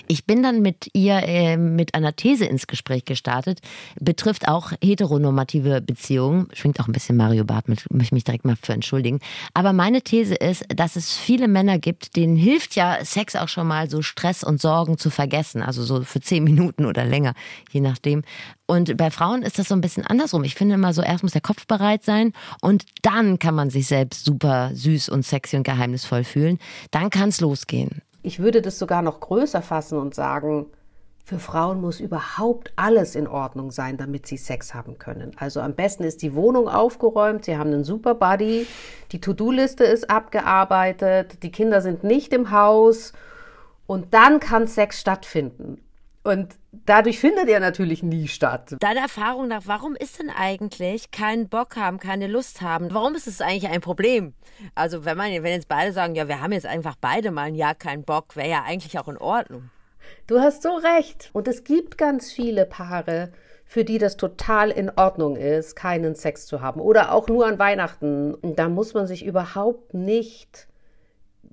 [0.09, 3.61] Ich bin dann mit ihr äh, mit einer These ins Gespräch gestartet,
[4.01, 8.45] betrifft auch heteronormative Beziehungen, schwingt auch ein bisschen Mario Barth mit, möchte ich mich direkt
[8.45, 9.21] mal für entschuldigen.
[9.55, 13.67] Aber meine These ist, dass es viele Männer gibt, denen hilft ja Sex auch schon
[13.67, 17.35] mal so Stress und Sorgen zu vergessen, also so für zehn Minuten oder länger,
[17.71, 18.23] je nachdem.
[18.67, 20.45] Und bei Frauen ist das so ein bisschen andersrum.
[20.45, 23.87] Ich finde immer so, erst muss der Kopf bereit sein und dann kann man sich
[23.87, 26.59] selbst super süß und sexy und geheimnisvoll fühlen.
[26.91, 28.01] Dann kann es losgehen.
[28.23, 30.67] Ich würde das sogar noch größer fassen und sagen,
[31.25, 35.33] für Frauen muss überhaupt alles in Ordnung sein, damit sie Sex haben können.
[35.37, 38.67] Also am besten ist die Wohnung aufgeräumt, sie haben einen super Buddy,
[39.13, 43.13] die To-Do-Liste ist abgearbeitet, die Kinder sind nicht im Haus
[43.87, 45.81] und dann kann Sex stattfinden.
[46.25, 48.77] Und dadurch findet er natürlich nie statt.
[48.79, 52.89] Deiner Erfahrung nach, warum ist denn eigentlich kein Bock haben, keine Lust haben?
[52.93, 54.35] Warum ist es eigentlich ein Problem?
[54.75, 57.57] Also wenn man, wenn jetzt beide sagen, ja, wir haben jetzt einfach beide mal ein
[57.57, 59.71] Jahr keinen Bock, wäre ja eigentlich auch in Ordnung.
[60.27, 61.31] Du hast so recht.
[61.33, 63.33] Und es gibt ganz viele Paare,
[63.65, 66.81] für die das total in Ordnung ist, keinen Sex zu haben.
[66.81, 68.35] Oder auch nur an Weihnachten.
[68.35, 70.69] Und da muss man sich überhaupt nicht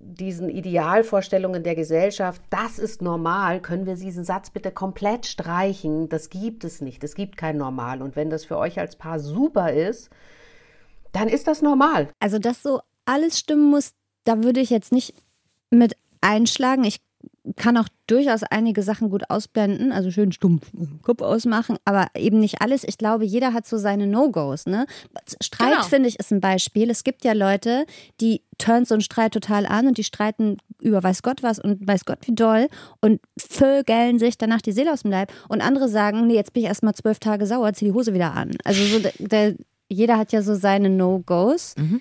[0.01, 6.07] diesen Idealvorstellungen der Gesellschaft, das ist normal, können wir diesen Satz bitte komplett streichen.
[6.09, 7.03] Das gibt es nicht.
[7.03, 8.01] Es gibt kein Normal.
[8.01, 10.09] Und wenn das für euch als Paar super ist,
[11.11, 12.09] dann ist das normal.
[12.19, 13.91] Also, dass so alles stimmen muss,
[14.23, 15.13] da würde ich jetzt nicht
[15.69, 16.83] mit einschlagen.
[16.83, 17.01] Ich
[17.55, 20.69] kann auch durchaus einige Sachen gut ausblenden, also schön stumpf
[21.01, 22.83] Kopf ausmachen, aber eben nicht alles.
[22.83, 24.65] Ich glaube, jeder hat so seine No-Gos.
[24.67, 24.85] Ne?
[25.41, 25.83] Streit, Genau.
[25.83, 26.89] finde ich, ist ein Beispiel.
[26.91, 27.85] Es gibt ja Leute,
[28.21, 31.85] die turnt so einen Streit total an und die streiten über weiß Gott was und
[31.87, 32.67] weiß Gott wie doll
[33.01, 35.31] und vögeln sich danach die Seele aus dem Leib.
[35.49, 38.13] Und andere sagen, nee, jetzt bin ich erst mal zwölf Tage sauer, zieh die Hose
[38.13, 38.51] wieder an.
[38.63, 39.55] Also so, der, der,
[39.89, 41.73] jeder hat ja so seine No-Gos.
[41.77, 41.99] Äh,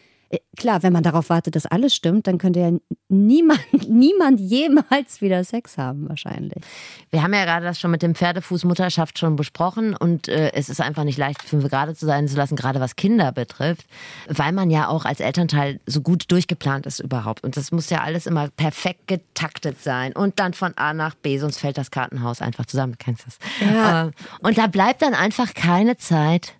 [0.57, 2.73] Klar, wenn man darauf wartet, dass alles stimmt, dann könnte ja
[3.09, 6.63] niemand, niemand jemals wieder Sex haben, wahrscheinlich.
[7.11, 10.69] Wir haben ja gerade das schon mit dem Pferdefuß Mutterschaft schon besprochen und äh, es
[10.69, 13.87] ist einfach nicht leicht, fünf gerade zu sein zu lassen, gerade was Kinder betrifft,
[14.29, 17.45] weil man ja auch als Elternteil so gut durchgeplant ist überhaupt.
[17.45, 21.39] Und das muss ja alles immer perfekt getaktet sein und dann von A nach B,
[21.39, 22.93] sonst fällt das Kartenhaus einfach zusammen.
[22.93, 23.39] Du kennst das.
[23.61, 24.09] Ja.
[24.09, 24.11] Äh,
[24.43, 26.58] und da bleibt dann einfach keine Zeit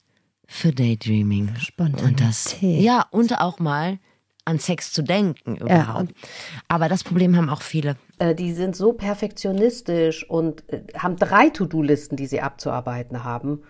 [0.49, 1.55] für Daydreaming.
[1.79, 3.99] Und das, ja, und auch mal
[4.47, 6.15] an Sex zu denken überhaupt.
[6.69, 7.97] Aber das Problem haben auch viele.
[8.19, 13.63] Äh, die sind so perfektionistisch und äh, haben drei To-Do-Listen, die sie abzuarbeiten haben.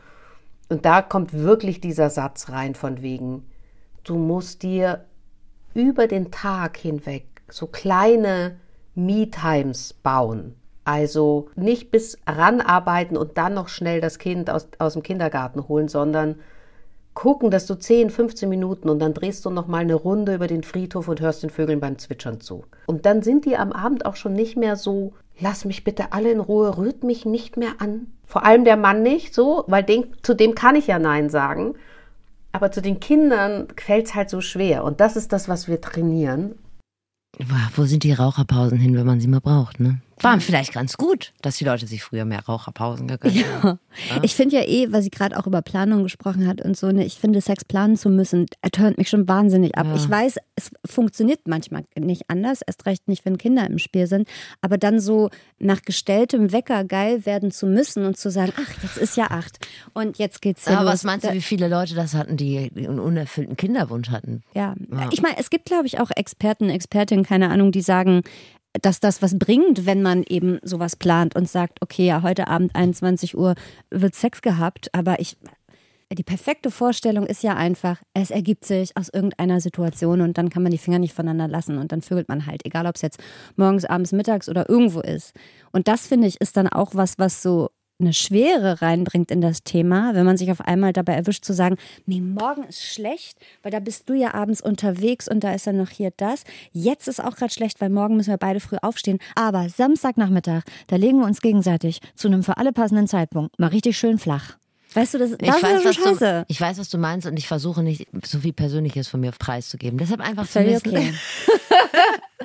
[0.69, 3.45] Und da kommt wirklich dieser Satz rein von wegen,
[4.05, 5.05] du musst dir
[5.75, 8.61] über den Tag hinweg so kleine
[8.95, 10.55] Me-Times bauen.
[10.85, 15.89] Also nicht bis ranarbeiten und dann noch schnell das Kind aus, aus dem Kindergarten holen,
[15.89, 16.37] sondern
[17.19, 20.47] gucken, dass du 10, 15 Minuten und dann drehst du noch mal eine Runde über
[20.47, 22.65] den Friedhof und hörst den Vögeln beim Zwitschern zu.
[22.87, 26.31] Und dann sind die am Abend auch schon nicht mehr so, lass mich bitte alle
[26.31, 28.07] in Ruhe, rührt mich nicht mehr an.
[28.25, 31.75] Vor allem der Mann nicht so, weil den, zu dem kann ich ja Nein sagen.
[32.53, 34.85] Aber zu den Kindern fällt es halt so schwer.
[34.85, 36.55] Und das ist das, was wir trainieren.
[37.75, 40.01] Wo sind die Raucherpausen hin, wenn man sie mal braucht, ne?
[40.23, 43.79] War vielleicht ganz gut, dass die Leute sich früher mehr Raucherpausen gegönnt haben.
[44.23, 47.05] Ich finde ja eh, weil sie gerade auch über Planung gesprochen hat und so, ne,
[47.05, 49.87] ich finde, Sex planen zu müssen, er turnt mich schon wahnsinnig ab.
[49.87, 49.97] Ja.
[49.97, 54.29] Ich weiß, es funktioniert manchmal nicht anders, erst recht nicht, wenn Kinder im Spiel sind,
[54.61, 58.99] aber dann so nach gestelltem Wecker geil werden zu müssen und zu sagen, ach, jetzt
[58.99, 60.93] ist ja acht und jetzt geht's ja Aber los.
[60.95, 64.43] was meinst du, wie viele Leute das hatten, die einen unerfüllten Kinderwunsch hatten?
[64.55, 64.75] Ja,
[65.11, 68.23] ich meine, es gibt, glaube ich, auch Experten, Expertinnen, keine Ahnung, die sagen,
[68.81, 72.75] dass das was bringt, wenn man eben sowas plant und sagt, okay, ja, heute Abend
[72.75, 73.55] 21 Uhr
[73.91, 75.37] wird Sex gehabt, aber ich,
[76.13, 80.63] die perfekte Vorstellung ist ja einfach, es ergibt sich aus irgendeiner Situation und dann kann
[80.63, 83.21] man die Finger nicht voneinander lassen und dann vögelt man halt, egal ob es jetzt
[83.57, 85.33] morgens, abends, mittags oder irgendwo ist.
[85.73, 89.65] Und das finde ich ist dann auch was, was so eine Schwere reinbringt in das
[89.65, 93.73] Thema, wenn man sich auf einmal dabei erwischt zu sagen, nee, morgen ist schlecht, weil
[93.73, 96.45] da bist du ja abends unterwegs und da ist dann noch hier das.
[96.73, 99.19] Jetzt ist auch gerade schlecht, weil morgen müssen wir beide früh aufstehen.
[99.35, 103.99] Aber Samstagnachmittag, da legen wir uns gegenseitig zu einem für alle passenden Zeitpunkt mal richtig
[103.99, 104.57] schön flach.
[104.95, 106.19] Weißt du, das, das Ich ist ja weiß, so was scheiße.
[106.41, 109.33] du, ich weiß, was du meinst und ich versuche nicht so viel Persönliches von mir
[109.33, 109.99] preiszugeben.
[109.99, 111.13] Deshalb einfach Völlig nächsten okay.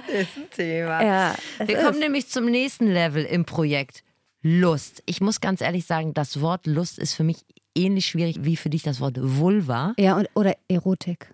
[0.19, 1.03] ist ein Thema.
[1.03, 1.35] Ja,
[1.65, 1.85] Wir ist.
[1.85, 4.03] kommen nämlich zum nächsten Level im Projekt.
[4.43, 5.01] Lust.
[5.05, 8.69] Ich muss ganz ehrlich sagen, das Wort Lust ist für mich ähnlich schwierig wie für
[8.69, 9.93] dich das Wort Vulva.
[9.97, 11.33] Ja, und, oder Erotik.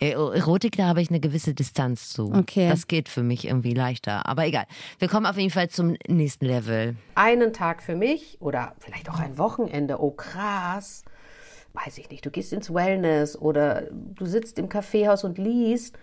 [0.00, 2.32] Äh, Erotik, da habe ich eine gewisse Distanz zu.
[2.32, 2.68] Okay.
[2.68, 4.26] Das geht für mich irgendwie leichter.
[4.26, 4.66] Aber egal.
[4.98, 6.94] Wir kommen auf jeden Fall zum nächsten Level.
[7.14, 10.00] Einen Tag für mich oder vielleicht auch ein Wochenende.
[10.00, 11.04] Oh, krass.
[11.72, 12.24] Weiß ich nicht.
[12.24, 15.98] Du gehst ins Wellness oder du sitzt im Kaffeehaus und liest.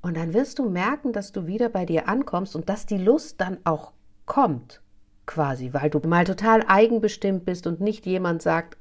[0.00, 3.40] Und dann wirst du merken, dass du wieder bei dir ankommst und dass die Lust
[3.40, 3.92] dann auch
[4.24, 4.80] kommt.
[5.26, 8.76] Quasi, weil du mal total eigenbestimmt bist und nicht jemand sagt,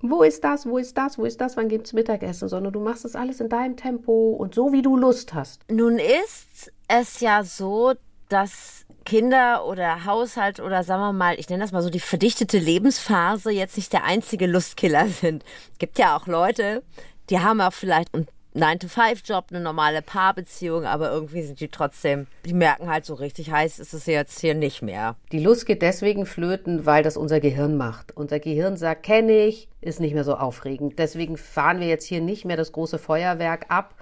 [0.00, 3.04] wo ist das, wo ist das, wo ist das, wann gibt's Mittagessen, sondern du machst
[3.04, 5.64] das alles in deinem Tempo und so, wie du Lust hast.
[5.70, 7.94] Nun ist es ja so,
[8.28, 12.58] dass Kinder oder Haushalt oder sagen wir mal, ich nenne das mal so die verdichtete
[12.58, 15.44] Lebensphase jetzt nicht der einzige Lustkiller sind.
[15.78, 16.82] Gibt ja auch Leute,
[17.30, 22.52] die haben auch vielleicht einen 9-to-5-Job, eine normale Paarbeziehung, aber irgendwie sind die trotzdem, die
[22.52, 25.16] merken halt so richtig heiß ist es jetzt hier nicht mehr.
[25.32, 28.16] Die Lust geht deswegen flöten, weil das unser Gehirn macht.
[28.16, 30.98] Unser Gehirn sagt, kenne ich, ist nicht mehr so aufregend.
[30.98, 33.94] Deswegen fahren wir jetzt hier nicht mehr das große Feuerwerk ab.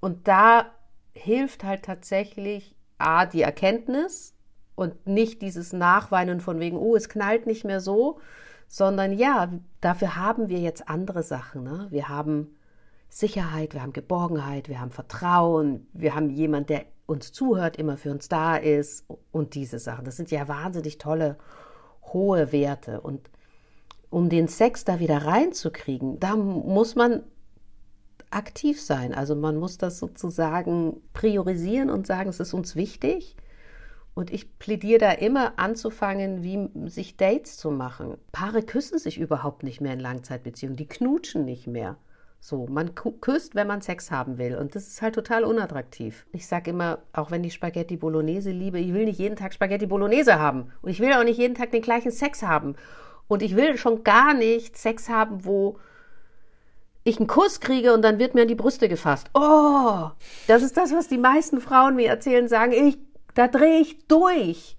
[0.00, 0.66] Und da
[1.12, 4.34] hilft halt tatsächlich A, die Erkenntnis
[4.74, 8.20] und nicht dieses Nachweinen von wegen, oh, es knallt nicht mehr so,
[8.68, 11.64] sondern ja, dafür haben wir jetzt andere Sachen.
[11.64, 11.88] Ne?
[11.90, 12.57] Wir haben
[13.08, 18.10] Sicherheit, wir haben Geborgenheit, wir haben Vertrauen, wir haben jemand, der uns zuhört, immer für
[18.10, 20.04] uns da ist und diese Sachen.
[20.04, 21.38] Das sind ja wahnsinnig tolle,
[22.12, 23.00] hohe Werte.
[23.00, 23.30] Und
[24.10, 27.22] um den Sex da wieder reinzukriegen, da muss man
[28.30, 29.14] aktiv sein.
[29.14, 33.36] Also man muss das sozusagen priorisieren und sagen, es ist uns wichtig.
[34.14, 38.18] Und ich plädiere da immer anzufangen, wie sich Dates zu machen.
[38.32, 41.96] Paare küssen sich überhaupt nicht mehr in Langzeitbeziehungen, die knutschen nicht mehr.
[42.40, 44.56] So, man küsst, wenn man Sex haben will.
[44.56, 46.24] Und das ist halt total unattraktiv.
[46.32, 49.86] Ich sage immer, auch wenn ich Spaghetti Bolognese liebe, ich will nicht jeden Tag Spaghetti
[49.86, 50.72] Bolognese haben.
[50.80, 52.76] Und ich will auch nicht jeden Tag den gleichen Sex haben.
[53.26, 55.78] Und ich will schon gar nicht Sex haben, wo
[57.04, 59.28] ich einen Kuss kriege und dann wird mir an die Brüste gefasst.
[59.34, 60.10] Oh,
[60.46, 62.98] das ist das, was die meisten Frauen mir erzählen, sagen, ich,
[63.34, 64.77] da drehe ich durch.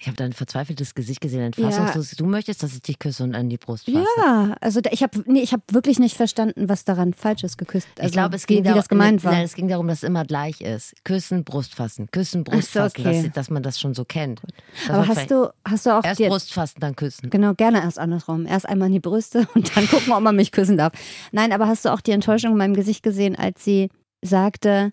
[0.00, 2.12] Ich habe dein verzweifeltes Gesicht gesehen, ein fassungslos.
[2.12, 4.06] Du möchtest, dass ich dich küsse und an die Brust fasse.
[4.16, 7.86] Ja, also ich habe nee, ich habe wirklich nicht verstanden, was daran falsch ist geküsst.
[7.98, 9.32] Also, ich glaube, es ging wie darum, das gemeint war.
[9.32, 10.94] Nein, es ging darum, dass es immer gleich ist.
[11.04, 12.08] Küssen, Brust fassen.
[12.12, 12.98] Küssen, Brust so, fassen.
[12.98, 13.22] okay.
[13.24, 14.40] Dass, dass man das schon so kennt.
[14.88, 17.28] Aber hast du hast du auch erst Brust fassen, dann küssen.
[17.28, 18.46] Genau, gerne erst andersrum.
[18.46, 20.94] Erst einmal in die Brüste und dann gucken, ob man mich küssen darf.
[21.30, 23.90] Nein, aber hast du auch die Enttäuschung in meinem Gesicht gesehen, als sie
[24.22, 24.92] sagte,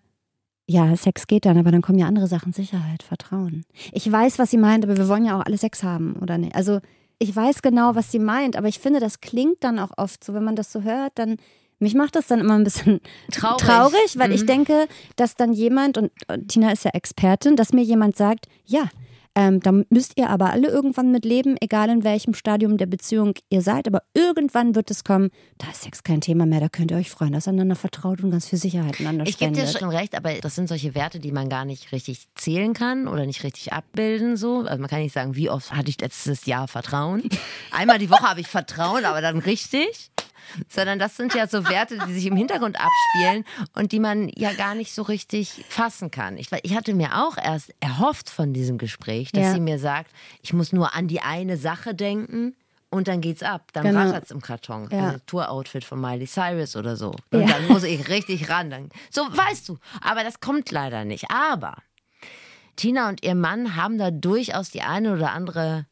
[0.67, 3.63] ja, Sex geht dann, aber dann kommen ja andere Sachen, Sicherheit, Vertrauen.
[3.93, 6.55] Ich weiß, was sie meint, aber wir wollen ja auch alle Sex haben, oder nicht?
[6.55, 6.79] Also
[7.19, 10.33] ich weiß genau, was sie meint, aber ich finde, das klingt dann auch oft so,
[10.33, 11.37] wenn man das so hört, dann
[11.79, 12.99] mich macht das dann immer ein bisschen
[13.31, 14.17] Traurig.
[14.17, 14.47] weil ich Mhm.
[14.47, 16.11] denke, dass dann jemand, und
[16.47, 18.89] Tina ist ja Expertin, dass mir jemand sagt, ja,
[19.37, 23.35] ähm, da müsst ihr aber alle irgendwann mit leben, egal in welchem Stadium der Beziehung
[23.49, 26.89] ihr seid, aber irgendwann wird es kommen, da ist Sex kein Thema mehr, da könnt
[26.89, 29.67] ihr euch freuen, dass ihr einander vertraut und ganz viel Sicherheit einander Ich gebe dir
[29.67, 33.27] schon recht, aber das sind solche Werte, die man gar nicht richtig zählen kann oder
[33.27, 34.37] nicht richtig abbilden.
[34.37, 34.61] So.
[34.61, 37.21] Also man kann nicht sagen, wie oft hatte ich letztes Jahr Vertrauen.
[37.71, 40.09] Einmal die Woche habe ich Vertrauen, aber dann richtig.
[40.69, 44.53] Sondern das sind ja so Werte, die sich im Hintergrund abspielen und die man ja
[44.53, 46.37] gar nicht so richtig fassen kann.
[46.37, 49.53] Ich, ich hatte mir auch erst erhofft von diesem Gespräch, dass Ja.
[49.53, 52.55] sie mir sagt, ich muss nur an die eine Sache denken
[52.89, 53.69] und dann geht's ab.
[53.73, 53.99] Dann Genau.
[53.99, 54.87] rattert's im Karton.
[54.91, 55.07] Ja.
[55.07, 57.11] Also Tour-Outfit von Miley Cyrus oder so.
[57.31, 57.47] Und Ja.
[57.47, 58.69] dann muss ich richtig ran.
[58.69, 59.77] Dann, so, weißt du.
[60.01, 61.29] Aber das kommt leider nicht.
[61.29, 61.75] Aber
[62.77, 65.85] Tina und ihr Mann haben da durchaus die eine oder andere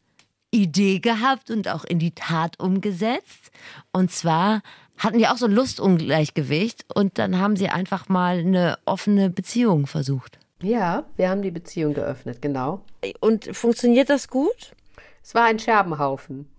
[0.51, 3.51] Idee gehabt und auch in die Tat umgesetzt.
[3.91, 4.61] Und zwar
[4.97, 9.87] hatten die auch so ein Lustungleichgewicht und dann haben sie einfach mal eine offene Beziehung
[9.87, 10.39] versucht.
[10.61, 12.81] Ja, wir haben die Beziehung geöffnet, genau.
[13.19, 14.73] Und funktioniert das gut?
[15.21, 16.49] Es war ein Scherbenhaufen.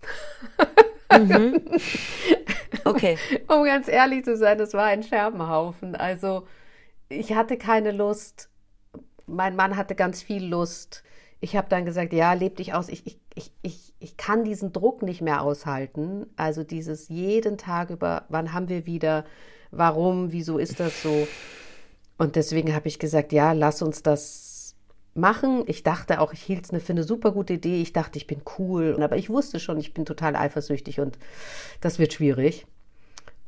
[2.83, 3.17] Okay.
[3.47, 5.95] Um ganz ehrlich zu sein, es war ein Scherbenhaufen.
[5.95, 6.47] Also
[7.09, 8.49] ich hatte keine Lust.
[9.25, 11.03] Mein Mann hatte ganz viel Lust.
[11.39, 12.89] Ich habe dann gesagt, ja, leb dich aus.
[12.89, 16.25] Ich, ich, ich, ich, ich kann diesen Druck nicht mehr aushalten.
[16.35, 19.25] Also dieses jeden Tag über, wann haben wir wieder,
[19.71, 21.27] warum, wieso ist das so?
[22.17, 24.75] Und deswegen habe ich gesagt, ja, lass uns das
[25.13, 25.63] machen.
[25.67, 27.81] Ich dachte auch, ich hielt es für eine super gute Idee.
[27.81, 28.97] Ich dachte, ich bin cool.
[29.01, 31.19] Aber ich wusste schon, ich bin total eifersüchtig und
[31.81, 32.65] das wird schwierig.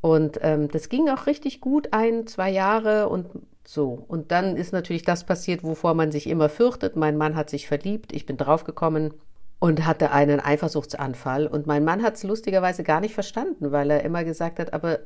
[0.00, 3.28] Und ähm, das ging auch richtig gut, ein, zwei Jahre und
[3.72, 4.04] so.
[4.08, 6.96] Und dann ist natürlich das passiert, wovor man sich immer fürchtet.
[6.96, 9.14] Mein Mann hat sich verliebt, ich bin draufgekommen
[9.60, 11.46] und hatte einen Eifersuchtsanfall.
[11.46, 14.98] Und mein Mann hat es lustigerweise gar nicht verstanden, weil er immer gesagt hat, aber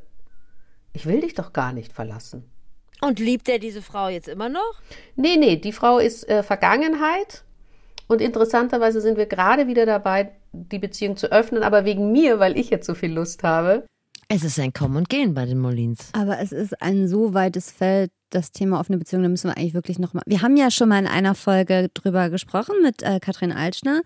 [0.95, 2.51] ich will dich doch gar nicht verlassen.
[3.03, 4.81] Und liebt er diese Frau jetzt immer noch?
[5.17, 7.45] Nee, nee, die Frau ist äh, Vergangenheit.
[8.07, 12.57] Und interessanterweise sind wir gerade wieder dabei, die Beziehung zu öffnen, aber wegen mir, weil
[12.57, 13.85] ich jetzt so viel Lust habe.
[14.29, 16.11] Es ist ein Kommen und Gehen bei den Molins.
[16.13, 19.75] Aber es ist ein so weites Feld, das Thema offene Beziehung, da müssen wir eigentlich
[19.75, 20.23] wirklich nochmal.
[20.27, 24.03] Wir haben ja schon mal in einer Folge drüber gesprochen mit äh, Katrin Altschner.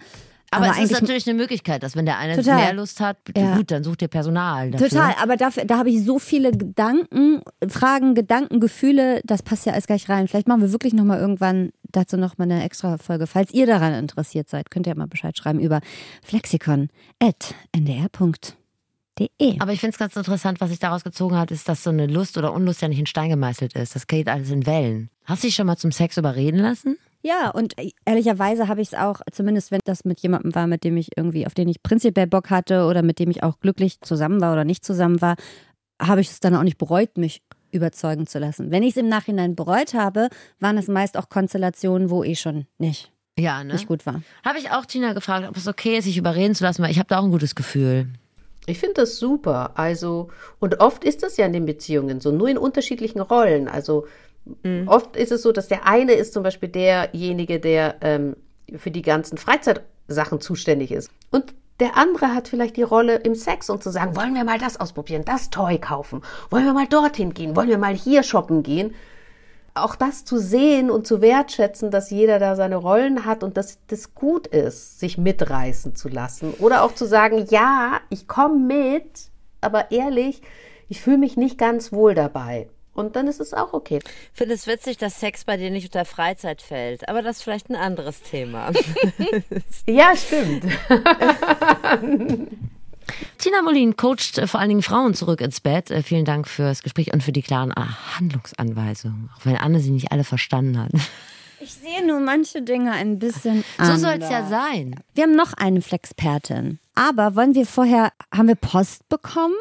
[0.51, 2.57] Aber, es ist natürlich eine Möglichkeit, dass wenn der eine Total.
[2.57, 3.57] mehr Lust hat, Ja.
[3.57, 4.89] gut, dann sucht ihr Personal dafür.
[4.89, 9.75] Total, aber dafür, da habe ich so viele Gedanken, Fragen, Gedanken, Gefühle, das passt ja
[9.75, 10.27] alles gleich rein.
[10.27, 13.27] Vielleicht machen wir wirklich nochmal irgendwann dazu nochmal eine extra Folge.
[13.27, 15.81] Falls ihr daran interessiert seid, könnt ihr mal Bescheid schreiben über
[16.23, 18.58] flexikon.ndr.de.
[19.59, 22.07] Aber ich finde es ganz interessant, was sich daraus gezogen hat, ist, dass so eine
[22.07, 23.95] Lust oder Unlust ja nicht in Stein gemeißelt ist.
[23.95, 25.11] Das geht alles in Wellen.
[25.25, 26.97] Hast du dich schon mal zum Sex überreden lassen?
[27.23, 30.97] Ja, und ehrlicherweise habe ich es auch, zumindest wenn das mit jemandem war, mit dem
[30.97, 34.41] ich irgendwie, auf den ich prinzipiell Bock hatte oder mit dem ich auch glücklich zusammen
[34.41, 35.35] war oder nicht zusammen war,
[36.01, 38.71] habe ich es dann auch nicht bereut, mich überzeugen zu lassen.
[38.71, 40.29] Wenn ich es im Nachhinein bereut habe,
[40.61, 43.75] waren es meist auch Konstellationen, wo ich schon nicht, Ja, ne?
[43.75, 44.23] nicht gut war.
[44.45, 46.99] Habe ich auch Tina gefragt, ob es okay ist, sich überreden zu lassen, weil ich
[46.99, 48.07] habe da auch ein gutes Gefühl.
[48.69, 49.73] Ich finde das super.
[49.75, 50.29] Also,
[50.61, 53.69] und oft ist das ja in den Beziehungen so, nur in unterschiedlichen Rollen.
[53.69, 54.07] Also,
[54.87, 58.37] oft ist es so, dass der eine ist zum Beispiel derjenige, der ähm,
[58.77, 61.11] für die ganzen Freizeitsachen zuständig ist.
[61.31, 64.59] Und der andere hat vielleicht die Rolle im Sex und zu sagen, wollen wir mal
[64.59, 68.63] das ausprobieren, das Toy kaufen, wollen wir mal dorthin gehen, wollen wir mal hier shoppen
[68.63, 68.95] gehen.
[69.83, 73.79] Auch das zu sehen und zu wertschätzen, dass jeder da seine Rollen hat und dass
[73.87, 76.55] das gut ist, sich mitreißen zu lassen.
[76.59, 80.43] Oder auch zu sagen, ja, ich komme mit, aber ehrlich,
[80.89, 82.69] ich fühle mich nicht ganz wohl dabei.
[82.95, 84.01] Und dann ist es auch okay.
[84.03, 87.09] Ich finde es witzig, dass Sex bei dir nicht unter Freizeit fällt.
[87.09, 88.73] Aber das ist vielleicht ein anderes Thema.
[89.87, 90.65] Ja, stimmt.
[93.39, 95.91] Tina Molin coacht äh, vor allen Dingen Frauen zurück ins Bett.
[95.91, 99.31] Äh, Vielen Dank fürs Gespräch und für die klaren ah, Handlungsanweisungen.
[99.37, 100.91] Auch wenn Anne sie nicht alle verstanden hat.
[101.61, 104.95] Ich sehe nur manche Dinge ein bisschen So soll es ja sein.
[105.15, 106.79] Wir haben noch eine Flexpertin.
[106.95, 109.57] Aber wollen wir vorher, haben wir Post bekommen?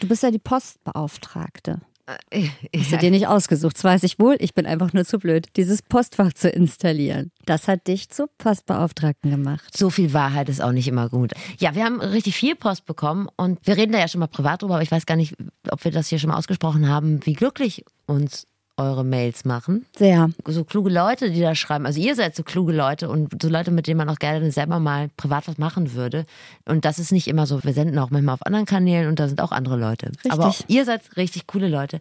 [0.00, 1.80] Du bist ja die Postbeauftragte.
[2.06, 4.36] Hast du dir nicht ausgesucht, das weiß ich wohl.
[4.38, 7.32] Ich bin einfach nur zu blöd, dieses Postfach zu installieren.
[7.46, 9.76] Das hat dich zur Postbeauftragten gemacht.
[9.76, 11.32] So viel Wahrheit ist auch nicht immer gut.
[11.58, 14.62] Ja, wir haben richtig viel Post bekommen und wir reden da ja schon mal privat
[14.62, 15.34] drüber, aber ich weiß gar nicht,
[15.68, 18.46] ob wir das hier schon mal ausgesprochen haben, wie glücklich uns
[18.76, 19.86] eure Mails machen.
[19.96, 20.30] Sehr.
[20.46, 21.86] So kluge Leute, die da schreiben.
[21.86, 24.78] Also ihr seid so kluge Leute und so Leute, mit denen man auch gerne selber
[24.80, 26.24] mal privat was machen würde.
[26.66, 27.62] Und das ist nicht immer so.
[27.64, 30.12] Wir senden auch manchmal auf anderen Kanälen und da sind auch andere Leute.
[30.28, 32.00] Aber auch ihr seid richtig coole Leute.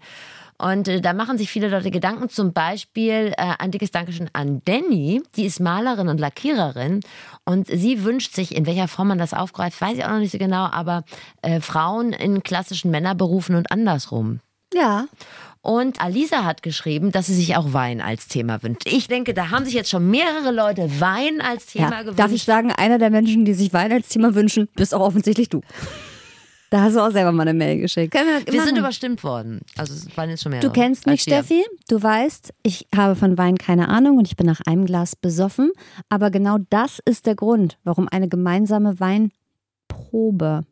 [0.58, 2.30] Und äh, da machen sich viele Leute Gedanken.
[2.30, 5.22] Zum Beispiel äh, ein dickes Dankeschön an Danny.
[5.36, 7.02] Die ist Malerin und Lackiererin.
[7.44, 10.32] Und sie wünscht sich, in welcher Form man das aufgreift, weiß ich auch noch nicht
[10.32, 11.04] so genau, aber
[11.42, 14.40] äh, Frauen in klassischen Männerberufen und andersrum.
[14.74, 15.06] Ja.
[15.66, 18.84] Und Alisa hat geschrieben, dass sie sich auch Wein als Thema wünscht.
[18.86, 22.02] Ich denke, da haben sich jetzt schon mehrere Leute Wein als Thema ja.
[22.02, 22.20] gewünscht.
[22.20, 25.50] Darf ich sagen, einer der Menschen, die sich Wein als Thema wünschen, bist auch offensichtlich
[25.50, 25.62] du.
[26.70, 28.14] Da hast du auch selber mal eine Mail geschickt.
[28.14, 29.62] Wir, Wir sind überstimmt worden.
[29.76, 30.68] Also es waren jetzt schon mehrere.
[30.68, 31.24] Du kennst mich.
[31.24, 31.66] Steffi.
[31.88, 35.72] Du weißt, ich habe von Wein keine Ahnung und ich bin nach einem Glas besoffen.
[36.10, 40.64] Aber genau das ist der Grund, warum eine gemeinsame Weinprobe,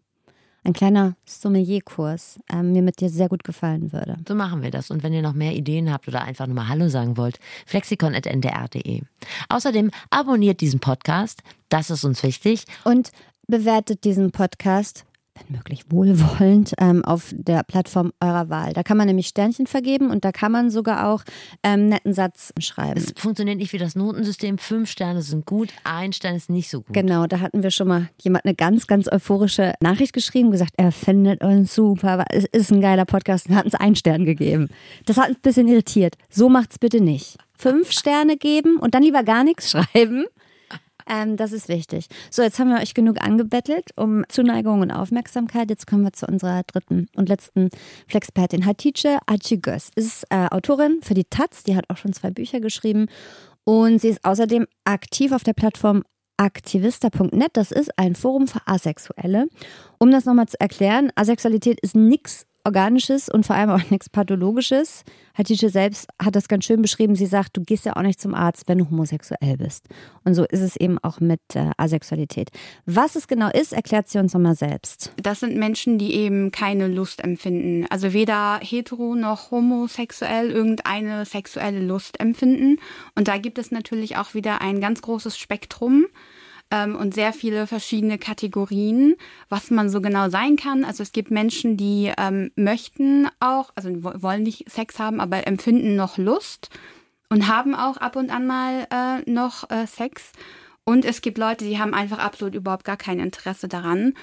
[0.63, 4.17] ein kleiner Sommelierkurs, ähm, mir mit dir sehr gut gefallen würde.
[4.27, 4.91] So machen wir das.
[4.91, 9.01] Und wenn ihr noch mehr Ideen habt oder einfach nur mal Hallo sagen wollt, flexikon.ndr.de.
[9.49, 11.43] Außerdem abonniert diesen Podcast.
[11.69, 12.65] Das ist uns wichtig.
[12.83, 13.11] Und
[13.47, 15.05] bewertet diesen Podcast,
[15.47, 18.73] wenn möglich wohlwollend, ähm, auf der Plattform eurer Wahl.
[18.73, 21.23] Da kann man nämlich Sternchen vergeben und da kann man sogar auch
[21.63, 22.97] ähm, einen netten Satz schreiben.
[22.97, 24.57] Es funktioniert nicht wie das Notensystem.
[24.57, 26.93] Fünf Sterne sind gut, ein Stern ist nicht so gut.
[26.93, 30.91] Genau, da hatten wir schon mal jemand eine ganz, ganz euphorische Nachricht geschrieben, gesagt, er
[30.91, 34.69] findet uns super, es ist ein geiler Podcast und hat uns einen Stern gegeben.
[35.05, 36.15] Das hat uns ein bisschen irritiert.
[36.29, 37.37] So macht's bitte nicht.
[37.57, 40.25] Fünf Sterne geben und dann lieber gar nichts schreiben.
[41.07, 42.07] Ähm, das ist wichtig.
[42.29, 45.69] So, jetzt haben wir euch genug angebettelt um Zuneigung und Aufmerksamkeit.
[45.69, 47.69] Jetzt kommen wir zu unserer dritten und letzten
[48.07, 48.65] Flexpertin.
[48.65, 51.63] Hatice Acigöz ist äh, Autorin für die Taz.
[51.63, 53.07] Die hat auch schon zwei Bücher geschrieben.
[53.65, 56.03] Und sie ist außerdem aktiv auf der Plattform
[56.37, 57.51] aktivista.net.
[57.53, 59.47] Das ist ein Forum für Asexuelle.
[59.99, 65.03] Um das nochmal zu erklären, Asexualität ist nichts Organisches und vor allem auch nichts Pathologisches.
[65.35, 67.15] Hatice selbst hat das ganz schön beschrieben.
[67.15, 69.87] Sie sagt, du gehst ja auch nicht zum Arzt, wenn du homosexuell bist.
[70.23, 72.49] Und so ist es eben auch mit äh, Asexualität.
[72.85, 75.11] Was es genau ist, erklärt sie uns nochmal selbst.
[75.21, 77.85] Das sind Menschen, die eben keine Lust empfinden.
[77.89, 82.79] Also weder hetero noch homosexuell irgendeine sexuelle Lust empfinden.
[83.15, 86.05] Und da gibt es natürlich auch wieder ein ganz großes Spektrum
[86.73, 89.15] ähm, und sehr viele verschiedene Kategorien,
[89.47, 90.83] was man so genau sein kann.
[90.83, 95.45] Also es gibt Menschen, die ähm, möchten auch, also wo- wollen nicht Sex haben, aber
[95.45, 96.69] empfinden noch Lust
[97.29, 100.31] und haben auch ab und an mal äh, noch äh, Sex.
[100.83, 104.13] Und es gibt Leute, die haben einfach absolut überhaupt gar kein Interesse daran.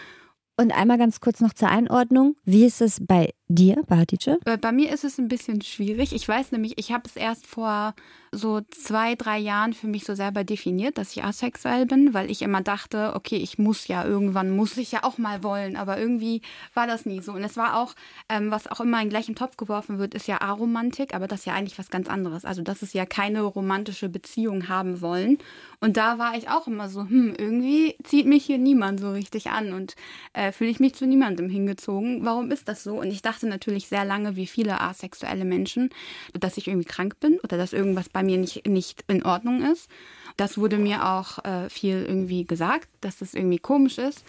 [0.57, 2.37] Und einmal ganz kurz noch zur Einordnung.
[2.45, 4.39] Wie ist es bei dir, bei Hatice?
[4.45, 6.15] Äh, Bei mir ist es ein bisschen schwierig.
[6.15, 7.95] Ich weiß nämlich, ich habe es erst vor
[8.33, 12.43] so zwei, drei Jahren für mich so selber definiert, dass ich asexuell bin, weil ich
[12.43, 16.41] immer dachte, okay, ich muss ja irgendwann, muss ich ja auch mal wollen, aber irgendwie
[16.75, 17.33] war das nie so.
[17.33, 17.95] Und es war auch,
[18.29, 21.47] ähm, was auch immer in gleichen Topf geworfen wird, ist ja Aromantik, aber das ist
[21.47, 22.45] ja eigentlich was ganz anderes.
[22.45, 25.39] Also das ist ja keine romantische Beziehung haben wollen.
[25.81, 29.51] Und da war ich auch immer so, hm, irgendwie zieht mich hier niemand so richtig
[29.51, 29.97] an und
[30.35, 32.25] äh, fühle ich mich zu niemandem hingezogen.
[32.25, 33.01] Warum ist das so?
[33.01, 35.91] Und ich dachte natürlich sehr lange, wie viele asexuelle Menschen,
[36.39, 39.89] dass ich irgendwie krank bin oder dass irgendwas bei mir nicht, nicht in Ordnung ist.
[40.37, 44.25] Das wurde mir auch äh, viel irgendwie gesagt, dass das irgendwie komisch ist.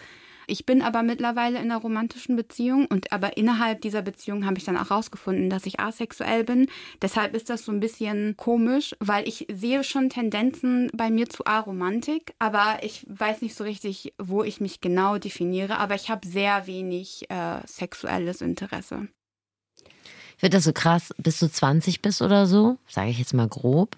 [0.52, 4.64] Ich bin aber mittlerweile in einer romantischen Beziehung und aber innerhalb dieser Beziehung habe ich
[4.64, 6.66] dann auch rausgefunden, dass ich asexuell bin.
[7.00, 11.46] Deshalb ist das so ein bisschen komisch, weil ich sehe schon Tendenzen bei mir zu
[11.46, 16.28] Aromantik, aber ich weiß nicht so richtig, wo ich mich genau definiere, aber ich habe
[16.28, 19.08] sehr wenig äh, sexuelles Interesse.
[20.36, 23.96] Finde das so krass, bis du 20 bist oder so, sage ich jetzt mal grob,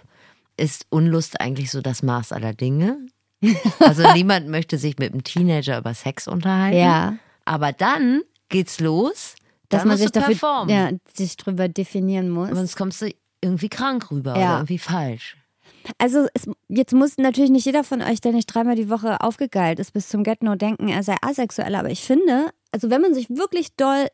[0.57, 3.09] ist Unlust eigentlich so das Maß aller Dinge.
[3.81, 6.79] Also niemand möchte sich mit einem Teenager über Sex unterhalten.
[6.79, 7.17] Ja.
[7.45, 9.35] Aber dann geht's los,
[9.69, 10.75] Dass dann man sich dafür performen.
[10.75, 12.51] ja, sich drüber definieren muss.
[12.51, 14.37] Sonst kommst du irgendwie krank rüber Ja.
[14.37, 15.37] oder irgendwie falsch.
[15.99, 19.79] Also es, jetzt muss natürlich nicht jeder von euch, der nicht dreimal die Woche aufgegeilt
[19.79, 21.75] ist, bis zum Get-No denken, er sei asexuell.
[21.75, 24.07] Aber ich finde, also wenn man sich wirklich doll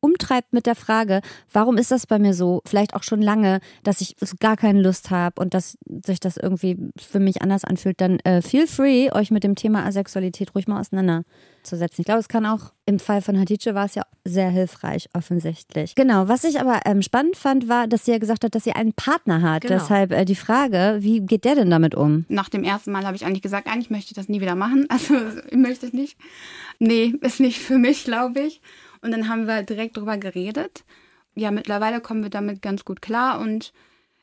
[0.00, 1.20] umtreibt mit der Frage,
[1.52, 5.10] warum ist das bei mir so, vielleicht auch schon lange, dass ich gar keine Lust
[5.10, 9.30] habe und dass sich das irgendwie für mich anders anfühlt, dann äh, feel free, euch
[9.30, 12.02] mit dem Thema Asexualität ruhig mal auseinanderzusetzen.
[12.02, 15.94] Ich glaube, es kann auch, im Fall von Hatice war es ja sehr hilfreich, offensichtlich.
[15.94, 18.72] Genau, was ich aber ähm, spannend fand, war, dass sie ja gesagt hat, dass sie
[18.72, 19.62] einen Partner hat.
[19.62, 19.74] Genau.
[19.74, 22.24] Deshalb äh, die Frage, wie geht der denn damit um?
[22.28, 24.86] Nach dem ersten Mal habe ich eigentlich gesagt, eigentlich möchte ich das nie wieder machen.
[24.98, 25.14] Also
[25.52, 26.18] möchte ich nicht.
[26.80, 28.60] Nee, ist nicht für mich, glaube ich.
[29.02, 30.84] Und dann haben wir direkt drüber geredet.
[31.34, 33.40] Ja, mittlerweile kommen wir damit ganz gut klar.
[33.40, 33.72] Und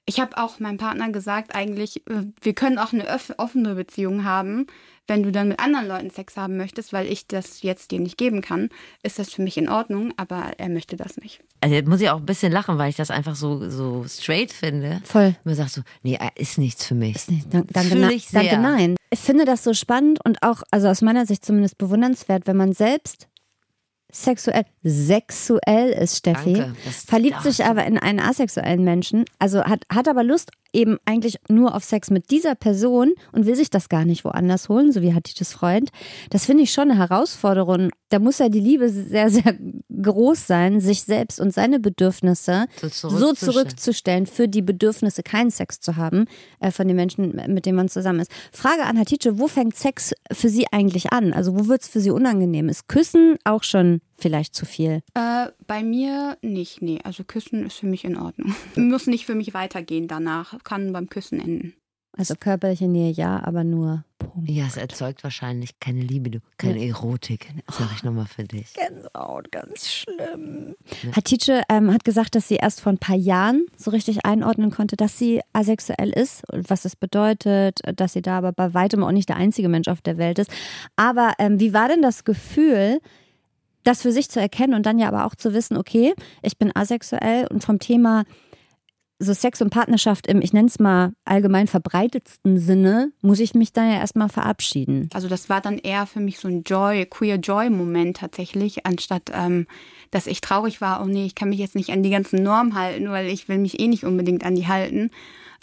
[0.05, 3.05] ich habe auch meinem Partner gesagt, eigentlich, äh, wir können auch eine
[3.37, 4.67] offene Beziehung haben.
[5.07, 8.17] Wenn du dann mit anderen Leuten Sex haben möchtest, weil ich das jetzt dir nicht
[8.17, 8.69] geben kann,
[9.03, 11.41] ist das für mich in Ordnung, aber er möchte das nicht.
[11.61, 14.51] Also jetzt muss ich auch ein bisschen lachen, weil ich das einfach so, so straight
[14.51, 15.01] finde.
[15.03, 15.35] Voll.
[15.43, 17.15] Man sagt so, nee, äh, ist nichts für mich.
[17.15, 18.41] Ist nicht, danke, danke, na- ich sehr.
[18.43, 18.95] danke, nein.
[19.11, 22.73] Ich finde das so spannend und auch, also aus meiner Sicht zumindest bewundernswert, wenn man
[22.73, 23.27] selbst
[24.11, 26.75] sexuell, sexuell ist, Steffi, Danke,
[27.07, 31.73] verliebt sich aber in einen asexuellen Menschen, also hat, hat aber Lust eben eigentlich nur
[31.73, 35.13] auf Sex mit dieser Person und will sich das gar nicht woanders holen, so wie
[35.13, 35.89] Hatices Freund.
[36.29, 37.89] Das finde ich schon eine Herausforderung.
[38.09, 39.57] Da muss ja die Liebe sehr, sehr
[39.89, 43.35] groß sein, sich selbst und seine Bedürfnisse So so zurückzustellen.
[43.37, 46.25] zurückzustellen, für die Bedürfnisse keinen Sex zu haben
[46.59, 48.31] äh, von den Menschen, mit denen man zusammen ist.
[48.51, 51.33] Frage an Hatice, wo fängt Sex für Sie eigentlich an?
[51.33, 52.67] Also wo wird es für Sie unangenehm?
[52.67, 55.01] Ist Küssen auch schon vielleicht zu viel?
[55.13, 56.99] Äh, bei mir nicht, nee.
[57.03, 58.55] Also Küssen ist für mich in Ordnung.
[58.75, 60.57] Muss nicht für mich weitergehen danach.
[60.63, 61.73] Kann beim Küssen enden.
[62.17, 64.49] Also körperliche Nähe ja, aber nur Punkt.
[64.49, 68.73] Ja, es erzeugt wahrscheinlich keine Liebe, du, keine Erotik, sag ich nochmal für dich.
[68.73, 70.75] Gänsehaut, ganz schlimm.
[71.13, 74.95] Hatice ähm, hat gesagt, dass sie erst vor ein paar Jahren so richtig einordnen konnte,
[74.95, 79.11] dass sie asexuell ist und was das bedeutet, dass sie da aber bei weitem auch
[79.11, 80.51] nicht der einzige Mensch auf der Welt ist.
[80.95, 83.01] Aber ähm, wie war denn das Gefühl,
[83.85, 86.75] das für sich zu erkennen und dann ja aber auch zu wissen, okay, ich bin
[86.75, 88.23] asexuell und vom Thema
[89.17, 93.71] so Sex und Partnerschaft im, ich nenne es mal, allgemein verbreitetsten Sinne, muss ich mich
[93.71, 95.09] dann ja erstmal verabschieden.
[95.13, 99.67] Also das war dann eher für mich so ein Joy, queer Joy-Moment tatsächlich, anstatt ähm,
[100.11, 102.75] dass ich traurig war, oh nee, ich kann mich jetzt nicht an die ganzen Normen
[102.75, 105.11] halten, weil ich will mich eh nicht unbedingt an die halten.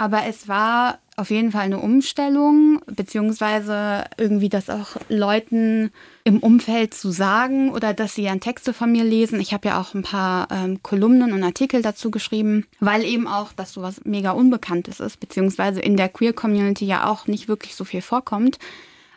[0.03, 5.93] Aber es war auf jeden Fall eine Umstellung, beziehungsweise irgendwie das auch Leuten
[6.25, 9.41] im Umfeld zu sagen oder dass sie dann Texte von mir lesen.
[9.41, 13.53] Ich habe ja auch ein paar ähm, Kolumnen und Artikel dazu geschrieben, weil eben auch
[13.53, 18.03] das sowas mega Unbekanntes ist, beziehungsweise in der Queer-Community ja auch nicht wirklich so viel
[18.03, 18.59] vorkommt.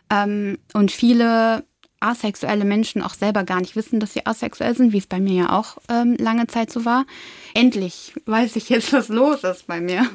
[0.08, 1.64] Ähm, und viele
[1.98, 5.34] asexuelle Menschen auch selber gar nicht wissen, dass sie asexuell sind, wie es bei mir
[5.34, 7.06] ja auch ähm, lange Zeit so war.
[7.54, 10.08] Endlich weiß ich jetzt, was los ist bei mir.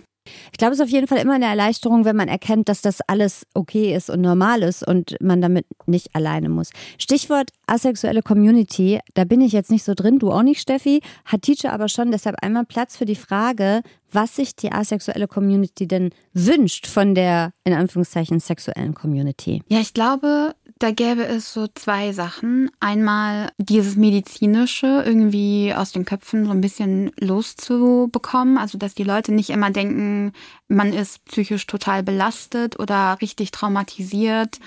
[0.51, 3.01] Ich glaube, es ist auf jeden Fall immer eine Erleichterung, wenn man erkennt, dass das
[3.01, 6.71] alles okay ist und normal ist und man damit nicht alleine muss.
[6.97, 11.01] Stichwort asexuelle Community, da bin ich jetzt nicht so drin, du auch nicht, Steffi.
[11.25, 15.88] Hat Teacher aber schon deshalb einmal Platz für die Frage, was sich die asexuelle Community
[15.88, 19.63] denn wünscht von der, in Anführungszeichen, sexuellen Community.
[19.69, 22.71] Ja, ich glaube, da gäbe es so zwei Sachen.
[22.79, 28.57] Einmal dieses medizinische irgendwie aus den Köpfen so ein bisschen loszubekommen.
[28.57, 30.34] Also, dass die Leute nicht immer denken,
[30.67, 34.59] man ist psychisch total belastet oder richtig traumatisiert.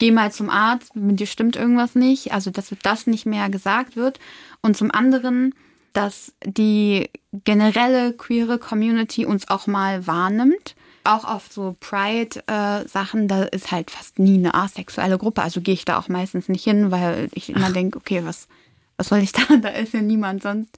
[0.00, 2.32] Geh mal zum Arzt, mit dir stimmt irgendwas nicht.
[2.32, 4.18] Also, dass das nicht mehr gesagt wird.
[4.62, 5.54] Und zum anderen,
[5.92, 7.10] dass die
[7.44, 10.74] generelle queere Community uns auch mal wahrnimmt.
[11.04, 15.42] Auch auf so Pride-Sachen, da ist halt fast nie eine asexuelle Gruppe.
[15.42, 18.48] Also gehe ich da auch meistens nicht hin, weil ich immer denke, okay, was,
[18.96, 19.56] was soll ich da?
[19.56, 20.76] Da ist ja niemand sonst.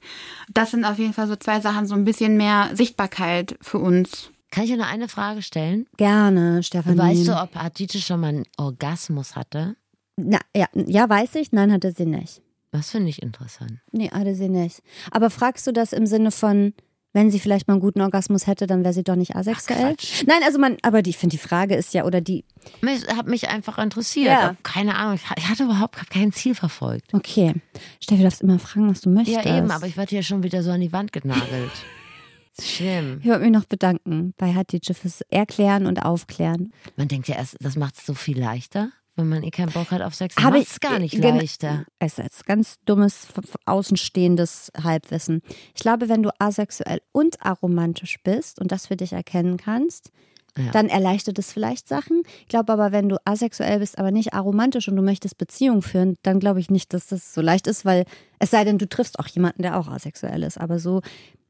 [0.53, 4.31] Das sind auf jeden Fall so zwei Sachen, so ein bisschen mehr Sichtbarkeit für uns.
[4.51, 5.87] Kann ich dir noch eine Frage stellen?
[5.97, 6.99] Gerne, Stefanie.
[6.99, 9.77] Weißt du, ob Hatice schon mal einen Orgasmus hatte?
[10.17, 11.53] Na, ja, ja, weiß ich.
[11.53, 12.43] Nein, hatte sie nicht.
[12.71, 13.81] Das finde ich interessant.
[13.93, 14.83] Nee, hatte sie nicht.
[15.11, 16.75] Aber fragst du das im Sinne von,
[17.13, 19.95] wenn sie vielleicht mal einen guten Orgasmus hätte, dann wäre sie doch nicht asexuell?
[19.97, 20.25] Quatsch.
[20.27, 22.45] Nein, also man, aber die, ich finde, die Frage ist ja, oder die,
[22.83, 24.27] Ich habe mich einfach interessiert.
[24.33, 24.57] Ja.
[24.63, 27.13] Keine Ahnung, ich ha- ich hatte überhaupt kein Ziel verfolgt.
[27.15, 27.55] okay.
[28.01, 29.45] Steffi, du darfst immer fragen, was du möchtest.
[29.45, 31.71] Ja, eben, aber ich werde ja schon wieder so an die Wand genagelt.
[32.61, 33.19] Schlimm.
[33.23, 36.73] Ich wollte mich noch bedanken bei Hatice fürs Erklären und Aufklären.
[36.97, 39.91] Man denkt ja erst, das macht es so viel leichter, wenn man eh keinen Bock
[39.91, 40.37] hat auf Sex.
[40.37, 41.85] Habe ich- es gar nicht gen- leichter.
[41.99, 43.27] Es ist ganz dummes,
[43.67, 45.43] außenstehendes Halbwissen.
[45.75, 50.11] Ich glaube, wenn du asexuell und aromantisch bist und das für dich erkennen kannst,
[50.57, 50.71] Ja.
[50.71, 52.23] dann erleichtert es vielleicht Sachen.
[52.43, 56.17] Ich glaube aber, wenn du asexuell bist, aber nicht aromantisch und du möchtest Beziehung führen,
[56.23, 58.05] dann glaube ich nicht, dass das so leicht ist, weil
[58.39, 60.59] es sei denn, du triffst auch jemanden, der auch asexuell ist.
[60.61, 61.01] Aber so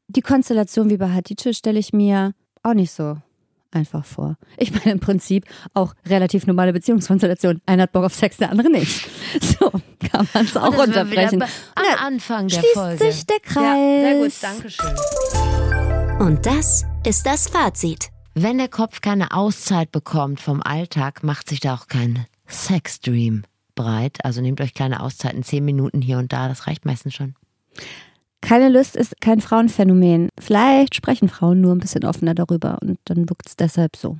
[0.07, 3.17] die Konstellation wie bei Hatice stelle ich mir auch nicht so
[3.75, 4.35] einfach vor.
[4.57, 7.61] Ich meine im Prinzip auch relativ normale Beziehungskonstellation.
[7.65, 9.07] Einer hat Bock auf Sex, der andere nicht.
[9.41, 9.71] So
[10.11, 11.39] kann man es auch wieder runterbrechen.
[11.39, 11.45] bei-
[11.75, 13.11] Am Anfang der schließt Folge.
[13.11, 13.63] sich der Kreis.
[13.63, 16.17] Ja, sehr gut, danke schön.
[16.19, 18.09] Und das ist das Fazit.
[18.35, 23.43] Wenn der Kopf keine Auszeit bekommt vom Alltag, macht sich da auch kein Sexdream
[23.75, 24.23] breit.
[24.23, 27.35] Also nehmt euch kleine Auszeiten, zehn Minuten hier und da, das reicht meistens schon.
[28.53, 30.29] Keine Lust ist kein Frauenphänomen.
[30.39, 34.19] Vielleicht sprechen Frauen nur ein bisschen offener darüber und dann wirkt es deshalb so.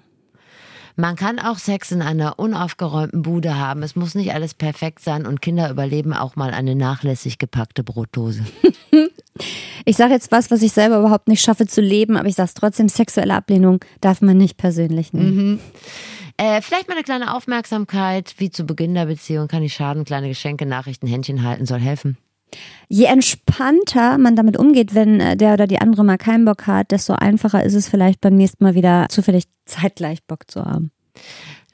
[0.96, 3.84] Man kann auch Sex in einer unaufgeräumten Bude haben.
[3.84, 8.44] Es muss nicht alles perfekt sein und Kinder überleben auch mal eine nachlässig gepackte Brotdose.
[9.86, 12.48] Ich sage jetzt was, was ich selber überhaupt nicht schaffe zu leben, aber ich sage
[12.48, 15.60] es trotzdem, sexuelle Ablehnung darf man nicht persönlich nehmen.
[16.38, 20.06] Äh, vielleicht mal eine kleine Aufmerksamkeit, wie zu Beginn der Beziehung, kann nicht schaden.
[20.06, 22.18] Kleine Geschenke, Nachrichten, Händchen halten soll helfen.
[22.88, 26.92] Je entspannter man damit umgeht, wenn äh, der oder die andere mal keinen Bock hat,
[26.92, 30.92] desto einfacher ist es vielleicht beim nächsten Mal wieder zufällig zeitgleich Bock zu haben.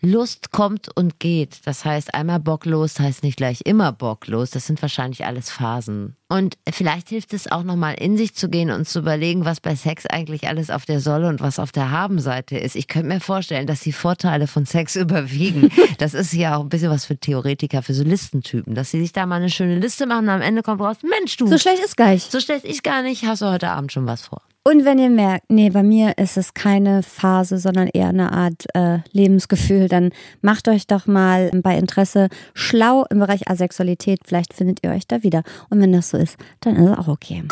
[0.01, 1.59] Lust kommt und geht.
[1.65, 4.49] Das heißt, einmal bocklos heißt nicht gleich immer bocklos.
[4.49, 6.15] Das sind wahrscheinlich alles Phasen.
[6.29, 9.75] Und vielleicht hilft es auch nochmal in sich zu gehen und zu überlegen, was bei
[9.75, 12.75] Sex eigentlich alles auf der Solle und was auf der Haben-Seite ist.
[12.75, 15.69] Ich könnte mir vorstellen, dass die Vorteile von Sex überwiegen.
[15.97, 19.11] Das ist ja auch ein bisschen was für Theoretiker, für so Listentypen, dass sie sich
[19.11, 21.83] da mal eine schöne Liste machen und am Ende kommt raus, Mensch du, So schlecht
[21.83, 22.31] ist gar nicht.
[22.31, 24.41] so schlecht ich gar nicht, hast du heute Abend schon was vor.
[24.63, 28.65] Und wenn ihr merkt, nee, bei mir ist es keine Phase, sondern eher eine Art
[28.73, 34.19] äh, Lebensgefühl, dann macht euch doch mal bei Interesse schlau im Bereich Asexualität.
[34.25, 35.43] Vielleicht findet ihr euch da wieder.
[35.69, 37.43] Und wenn das so ist, dann ist es auch okay.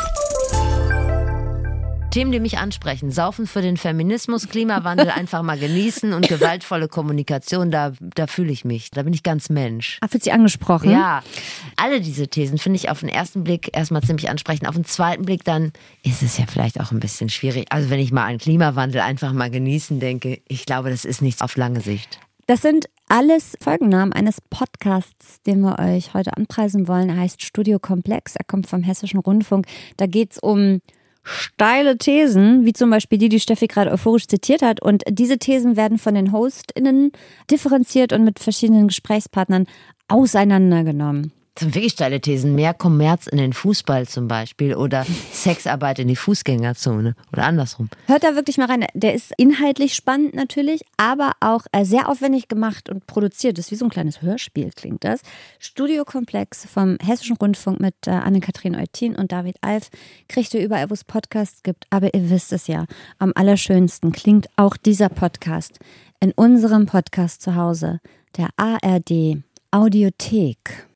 [2.09, 3.11] Themen, die mich ansprechen.
[3.11, 8.65] Saufen für den Feminismus, Klimawandel einfach mal genießen und gewaltvolle Kommunikation, da, da fühle ich
[8.65, 8.91] mich.
[8.91, 9.99] Da bin ich ganz Mensch.
[10.01, 10.89] Ah, fühlt sich angesprochen?
[10.89, 11.21] Ja,
[11.75, 14.67] alle diese Thesen finde ich auf den ersten Blick erstmal ziemlich ansprechend.
[14.67, 17.67] Auf den zweiten Blick dann ist es ja vielleicht auch ein bisschen schwierig.
[17.71, 21.41] Also wenn ich mal an Klimawandel einfach mal genießen denke, ich glaube, das ist nichts
[21.41, 22.19] auf lange Sicht.
[22.47, 27.09] Das sind alles Folgennamen eines Podcasts, den wir euch heute anpreisen wollen.
[27.09, 28.37] Er heißt Studio Komplex.
[28.37, 29.65] Er kommt vom Hessischen Rundfunk.
[29.97, 30.79] Da geht es um
[31.27, 34.81] steile Thesen, wie zum Beispiel die, die Steffi gerade euphorisch zitiert hat.
[34.81, 37.11] Und diese Thesen werden von den HostInnen
[37.51, 39.65] differenziert und mit verschiedenen Gesprächspartnern
[40.07, 41.33] auseinandergenommen.
[41.59, 42.53] Sind wirklich steile Thesen.
[42.53, 47.89] Mehr Kommerz in den Fußball zum Beispiel oder Sexarbeit in die Fußgängerzone oder andersrum.
[48.05, 48.85] Hört da wirklich mal rein.
[48.93, 53.57] Der ist inhaltlich spannend natürlich, aber auch äh, sehr aufwendig gemacht und produziert.
[53.57, 55.21] Das ist wie so ein kleines Hörspiel, klingt das.
[55.59, 59.89] Studiokomplex vom Hessischen Rundfunk mit äh, Anne-Kathrin Eutin und David Alf
[60.29, 61.85] kriegt ihr überall, wo es Podcasts gibt.
[61.89, 62.85] Aber ihr wisst es ja,
[63.17, 65.79] am allerschönsten klingt auch dieser Podcast
[66.19, 67.99] in unserem Podcast zu Hause,
[68.37, 70.86] der ARD Audiothek.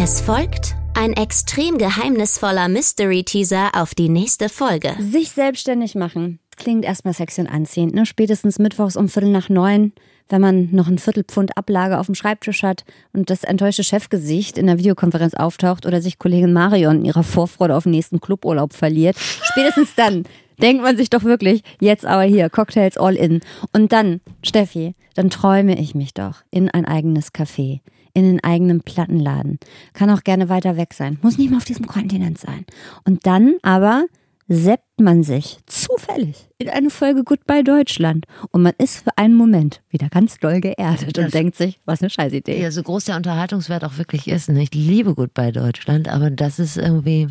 [0.00, 4.94] Es folgt ein extrem geheimnisvoller Mystery-Teaser auf die nächste Folge.
[5.00, 6.38] Sich selbstständig machen.
[6.56, 8.06] Klingt erstmal sexy und anziehend, ne?
[8.06, 9.92] Spätestens mittwochs um Viertel nach neun,
[10.28, 14.68] wenn man noch ein Viertelpfund Ablage auf dem Schreibtisch hat und das enttäuschte Chefgesicht in
[14.68, 19.16] der Videokonferenz auftaucht oder sich Kollegin Marion in ihrer Vorfreude auf den nächsten Cluburlaub verliert.
[19.18, 20.22] Spätestens dann
[20.62, 23.40] denkt man sich doch wirklich, jetzt aber hier, Cocktails all in.
[23.72, 27.80] Und dann, Steffi, dann träume ich mich doch in ein eigenes Café
[28.14, 29.58] in den eigenen Plattenladen.
[29.92, 31.18] Kann auch gerne weiter weg sein.
[31.22, 32.64] Muss nicht mal auf diesem Kontinent sein.
[33.04, 34.06] Und dann aber
[34.48, 38.24] seppt man sich zufällig in eine Folge Goodbye Deutschland.
[38.50, 42.10] Und man ist für einen Moment wieder ganz doll geerdet und denkt sich, was eine
[42.10, 42.60] Scheißidee.
[42.60, 44.48] Ja, so groß der Unterhaltungswert auch wirklich ist.
[44.48, 44.62] Ne?
[44.62, 47.28] Ich liebe bei Deutschland, aber das ist irgendwie.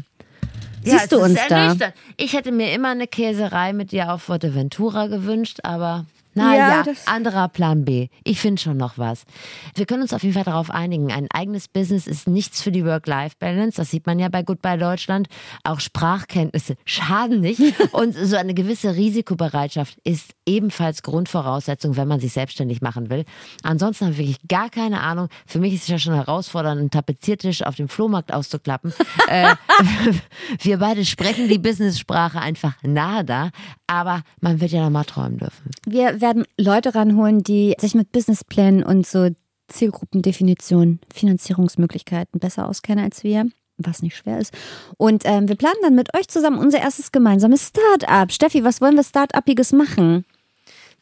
[0.84, 1.76] Siehst du uns da?
[2.16, 6.06] Ich hätte mir immer eine Käserei mit dir auf Fuerteventura gewünscht, aber Ja,
[6.38, 8.08] naja, das- anderer Plan B.
[8.24, 9.24] Ich finde schon noch was.
[9.76, 11.12] Wir können uns auf jeden Fall darauf einigen.
[11.12, 13.78] Ein eigenes Business ist nichts für die Work-Life-Balance.
[13.78, 15.28] Das sieht man ja bei Goodbye Deutschland.
[15.64, 17.62] Auch Sprachkenntnisse schaden nicht.
[17.94, 23.26] Und so eine gewisse Risikobereitschaft ist ebenfalls Grundvoraussetzung, wenn man sich selbstständig machen will.
[23.64, 25.28] Ansonsten habe ich wirklich gar keine Ahnung.
[25.46, 28.94] Für mich ist es ja schon herausfordernd, einen Tapeziertisch auf dem Flohmarkt auszuklappen.
[29.28, 29.56] äh,
[30.62, 33.52] wir beide sprechen die Business-Sprache einfach nada,
[33.86, 35.72] aber man wird ja noch mal träumen dürfen.
[35.86, 39.30] Wir werden Leute ranholen, die sich mit Businessplänen und so
[39.68, 43.48] Zielgruppendefinitionen, Finanzierungsmöglichkeiten besser auskennen als wir.
[43.80, 44.58] Was nicht schwer ist.
[44.98, 48.32] Und ähm, wir planen dann mit euch zusammen unser erstes gemeinsames Start-up.
[48.32, 50.26] Steffi, was wollen wir Start-upiges machen?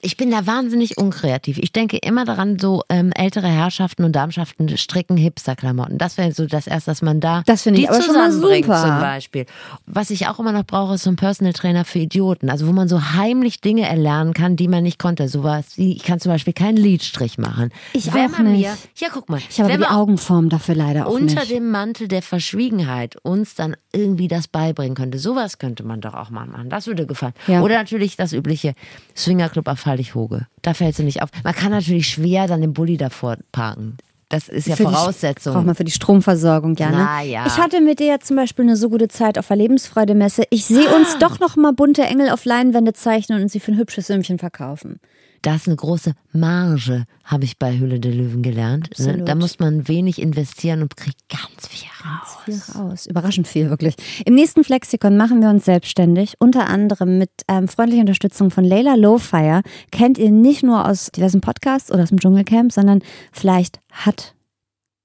[0.06, 1.58] Ich bin da wahnsinnig unkreativ.
[1.58, 5.98] Ich denke immer daran, so ähm, ältere Herrschaften und Darmschaften stricken Hipster-Klamotten.
[5.98, 8.82] Das wäre so das erste, dass man da Das finde ich die aber zusammenbringt super.
[8.82, 9.46] zum Beispiel.
[9.88, 12.52] Was ich auch immer noch brauche, ist so ein Personal Trainer für Idioten.
[12.52, 15.28] Also wo man so heimlich Dinge erlernen kann, die man nicht konnte.
[15.28, 17.72] Sowas wie, ich kann zum Beispiel keinen Lidstrich machen.
[17.94, 18.68] Ich Wenn auch man nicht.
[18.68, 19.40] Mir, ja, guck mal.
[19.50, 21.52] Ich habe die Augenform dafür leider auch unter nicht.
[21.52, 25.18] dem Mantel der Verschwiegenheit uns dann irgendwie das beibringen könnte.
[25.18, 26.70] Sowas könnte man doch auch mal machen.
[26.70, 27.34] Das würde gefallen.
[27.48, 27.64] Ja.
[27.64, 28.76] Oder natürlich das übliche
[29.18, 30.48] Swingerclub auf Fallig-Hoge.
[30.62, 31.30] Da fällt sie nicht auf.
[31.44, 33.98] Man kann natürlich schwer dann den Bulli davor parken.
[34.30, 35.54] Das ist ja Für die- Voraussetzung.
[35.54, 36.90] Braucht man für die Stromversorgung, ja.
[36.90, 37.30] Ne?
[37.30, 37.46] Ja.
[37.46, 40.44] Ich hatte mit dir ja zum Beispiel eine so gute Zeit auf der Lebensfreude-Messe.
[40.50, 40.96] Ich sehe Ah.
[40.96, 44.40] uns doch noch mal bunte Engel auf Leinwände zeichnen und sie für ein hübsches Sümmchen
[44.40, 45.00] verkaufen.
[45.46, 48.90] Das ist eine große Marge, habe ich bei Hülle der Löwen gelernt.
[48.98, 49.22] Ne?
[49.24, 52.38] Da muss man wenig investieren und kriegt ganz viel raus.
[52.46, 53.06] Viel raus.
[53.06, 53.94] Überraschend viel, wirklich.
[54.26, 58.96] Im nächsten Flexikon machen wir uns selbstständig, unter anderem mit ähm, freundlicher Unterstützung von Layla
[58.96, 59.62] Lowfire.
[59.92, 64.34] Kennt ihr nicht nur aus diversen Podcasts oder aus dem Dschungelcamp, sondern vielleicht hat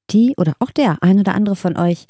[0.08, 2.06] die oder auch der ein oder andere von euch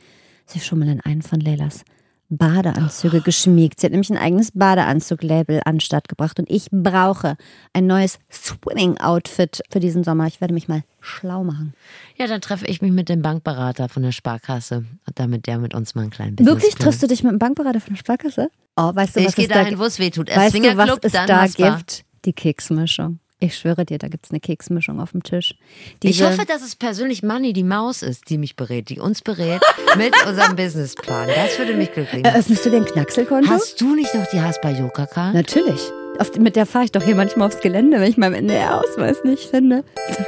[0.46, 1.82] sich schon mal in einen von Laylas
[2.30, 3.80] Badeanzüge geschmiegt.
[3.80, 7.36] Sie hat nämlich ein eigenes Badeanzug-Label an Start gebracht und ich brauche
[7.72, 10.26] ein neues Swimming-Outfit für diesen Sommer.
[10.26, 11.74] Ich werde mich mal schlau machen.
[12.16, 15.94] Ja, dann treffe ich mich mit dem Bankberater von der Sparkasse, damit der mit uns
[15.94, 16.74] mal einen kleinen Business Wirklich?
[16.76, 18.48] Triffst du dich mit dem Bankberater von der Sparkasse?
[18.76, 20.28] Oh, weißt du, Ich was gehe es da dahin, wo es weh tut.
[20.28, 22.04] Erst Weißt du, was Swingerclub, es da gibt?
[22.24, 23.18] Die Keksmischung.
[23.42, 25.54] Ich schwöre dir, da gibt es eine Keksmischung auf dem Tisch.
[25.94, 29.22] Ich Diese- hoffe, dass es persönlich Manni, die Maus ist, die mich berät, die uns
[29.22, 29.62] berät
[29.96, 31.28] mit unserem Businessplan.
[31.34, 32.34] Das würde mich glücklich machen.
[32.34, 33.48] Eröffnest du dir ein Knackselkonto?
[33.50, 35.34] Hast du nicht noch die Haspa-Yoga-Card?
[35.34, 35.80] Natürlich.
[36.18, 39.48] Auf, mit der fahre ich doch hier manchmal aufs Gelände, wenn ich meinen NDR-Ausweis nicht
[39.48, 39.84] finde.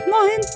[0.09, 0.47] Moin.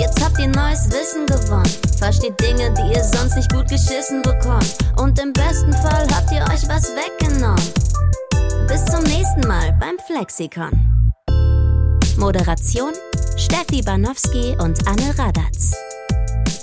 [0.00, 1.70] Jetzt habt ihr neues Wissen gewonnen.
[1.98, 4.76] Versteht Dinge, die ihr sonst nicht gut geschissen bekommt.
[4.96, 7.62] Und im besten Fall habt ihr euch was weggenommen.
[8.66, 10.70] Bis zum nächsten Mal beim Flexikon.
[12.18, 12.92] Moderation
[13.36, 15.72] Steffi Banowski und Anne Radatz.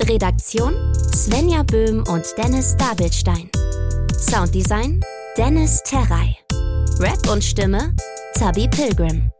[0.02, 0.74] Redaktion
[1.16, 3.50] Svenja Böhm und Dennis Dabelstein.
[4.20, 5.00] Sounddesign
[5.38, 6.38] Dennis Terrei.
[7.00, 7.96] Rap und Stimme
[8.34, 9.32] Zabi Pilgrim.